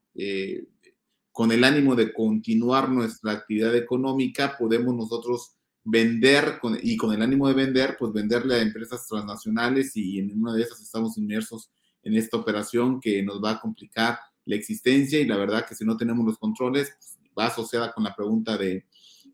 [1.32, 7.48] con el ánimo de continuar nuestra actividad económica, podemos nosotros vender y con el ánimo
[7.48, 11.70] de vender, pues venderle a empresas transnacionales y en una de esas estamos inmersos
[12.02, 15.84] en esta operación que nos va a complicar la existencia y la verdad que si
[15.84, 18.86] no tenemos los controles, pues, va asociada con la pregunta de,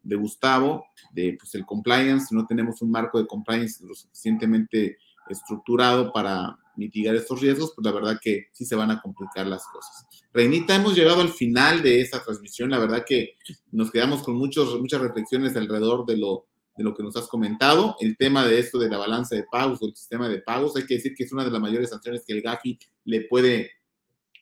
[0.02, 4.98] de Gustavo, de pues, el compliance, si no tenemos un marco de compliance lo suficientemente
[5.28, 9.66] estructurado para mitigar estos riesgos, pues la verdad que sí se van a complicar las
[9.66, 10.06] cosas.
[10.32, 13.36] Reinita, hemos llegado al final de esta transmisión, la verdad que
[13.72, 16.46] nos quedamos con muchos, muchas reflexiones alrededor de lo,
[16.76, 19.80] de lo que nos has comentado, el tema de esto de la balanza de pagos
[19.82, 22.22] o el sistema de pagos, hay que decir que es una de las mayores sanciones
[22.26, 23.70] que el GAFI le puede,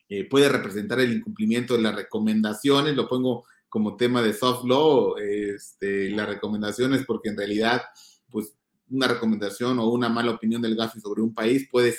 [0.09, 5.17] eh, puede representar el incumplimiento de las recomendaciones, lo pongo como tema de soft law,
[5.17, 7.81] este, las recomendaciones, porque en realidad,
[8.29, 8.53] pues
[8.89, 11.93] una recomendación o una mala opinión del GAFI sobre un país puede,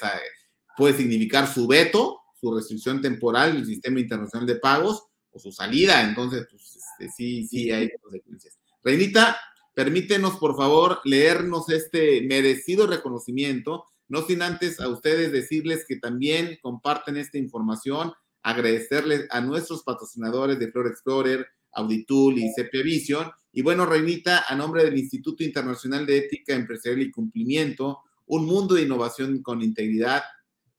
[0.77, 6.03] puede significar su veto, su restricción temporal del sistema internacional de pagos o su salida.
[6.03, 8.59] Entonces, pues, este, sí, sí hay consecuencias.
[8.83, 9.37] Reinita,
[9.75, 16.59] permítenos, por favor, leernos este merecido reconocimiento, no sin antes a ustedes decirles que también
[16.63, 23.31] comparten esta información, agradecerles a nuestros patrocinadores de Flor Explorer, Auditul y CP Vision.
[23.53, 28.75] Y bueno, Reinita, a nombre del Instituto Internacional de Ética Empresarial y Cumplimiento, un mundo
[28.75, 30.23] de innovación con integridad,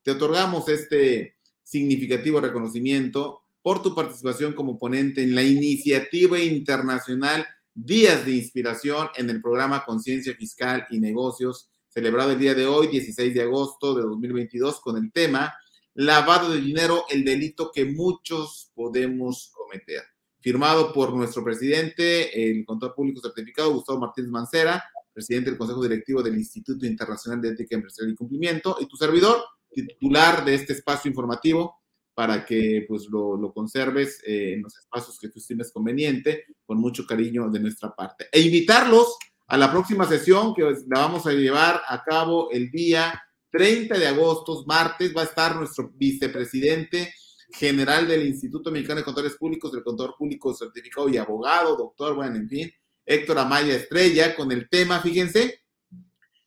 [0.03, 8.25] te otorgamos este significativo reconocimiento por tu participación como ponente en la iniciativa internacional Días
[8.25, 13.34] de Inspiración en el programa Conciencia Fiscal y Negocios, celebrado el día de hoy, 16
[13.34, 15.52] de agosto de 2022, con el tema
[15.95, 20.04] Lavado de dinero, el delito que muchos podemos cometer
[20.39, 26.22] firmado por nuestro presidente, el contador público certificado, Gustavo Martínez Mancera, presidente del Consejo Directivo
[26.22, 31.10] del Instituto Internacional de Ética Empresarial y Cumplimiento, y tu servidor, titular de este espacio
[31.10, 31.82] informativo,
[32.14, 37.08] para que pues lo, conserves eh, en los espacios que tú estimes conveniente, con mucho
[37.08, 38.28] cariño de nuestra parte.
[38.32, 39.18] E invitarlos
[39.48, 44.08] a la próxima sesión que la vamos a llevar a cabo el día 30 de
[44.08, 47.14] agosto, martes, va a estar nuestro vicepresidente,
[47.50, 52.36] general del Instituto Mexicano de Contadores Públicos, del contador público certificado y abogado, doctor, bueno,
[52.36, 52.72] en fin,
[53.06, 55.62] Héctor Amaya Estrella, con el tema, fíjense,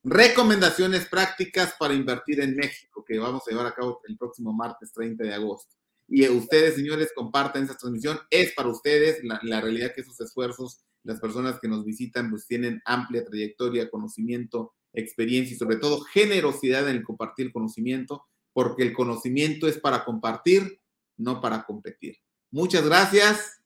[0.03, 4.93] recomendaciones prácticas para invertir en México, que vamos a llevar a cabo el próximo martes
[4.93, 5.75] 30 de agosto.
[6.07, 8.19] Y ustedes, señores, compartan esa transmisión.
[8.31, 12.47] Es para ustedes la, la realidad que esos esfuerzos, las personas que nos visitan, pues
[12.47, 18.93] tienen amplia trayectoria, conocimiento, experiencia y sobre todo generosidad en el compartir conocimiento, porque el
[18.93, 20.81] conocimiento es para compartir
[21.21, 22.17] no para competir.
[22.51, 23.61] Muchas gracias,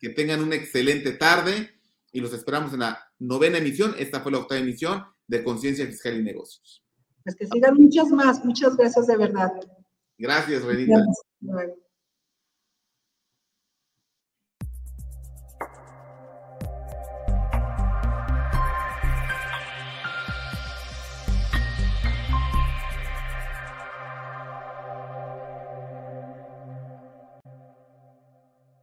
[0.00, 1.70] que tengan una excelente tarde
[2.12, 3.94] y los esperamos en la novena emisión.
[3.98, 6.82] Esta fue la octava emisión de Conciencia Fiscal y Negocios.
[7.22, 8.44] Pues que sigan muchas más.
[8.44, 9.52] Muchas gracias de verdad.
[10.18, 11.04] Gracias, Renita.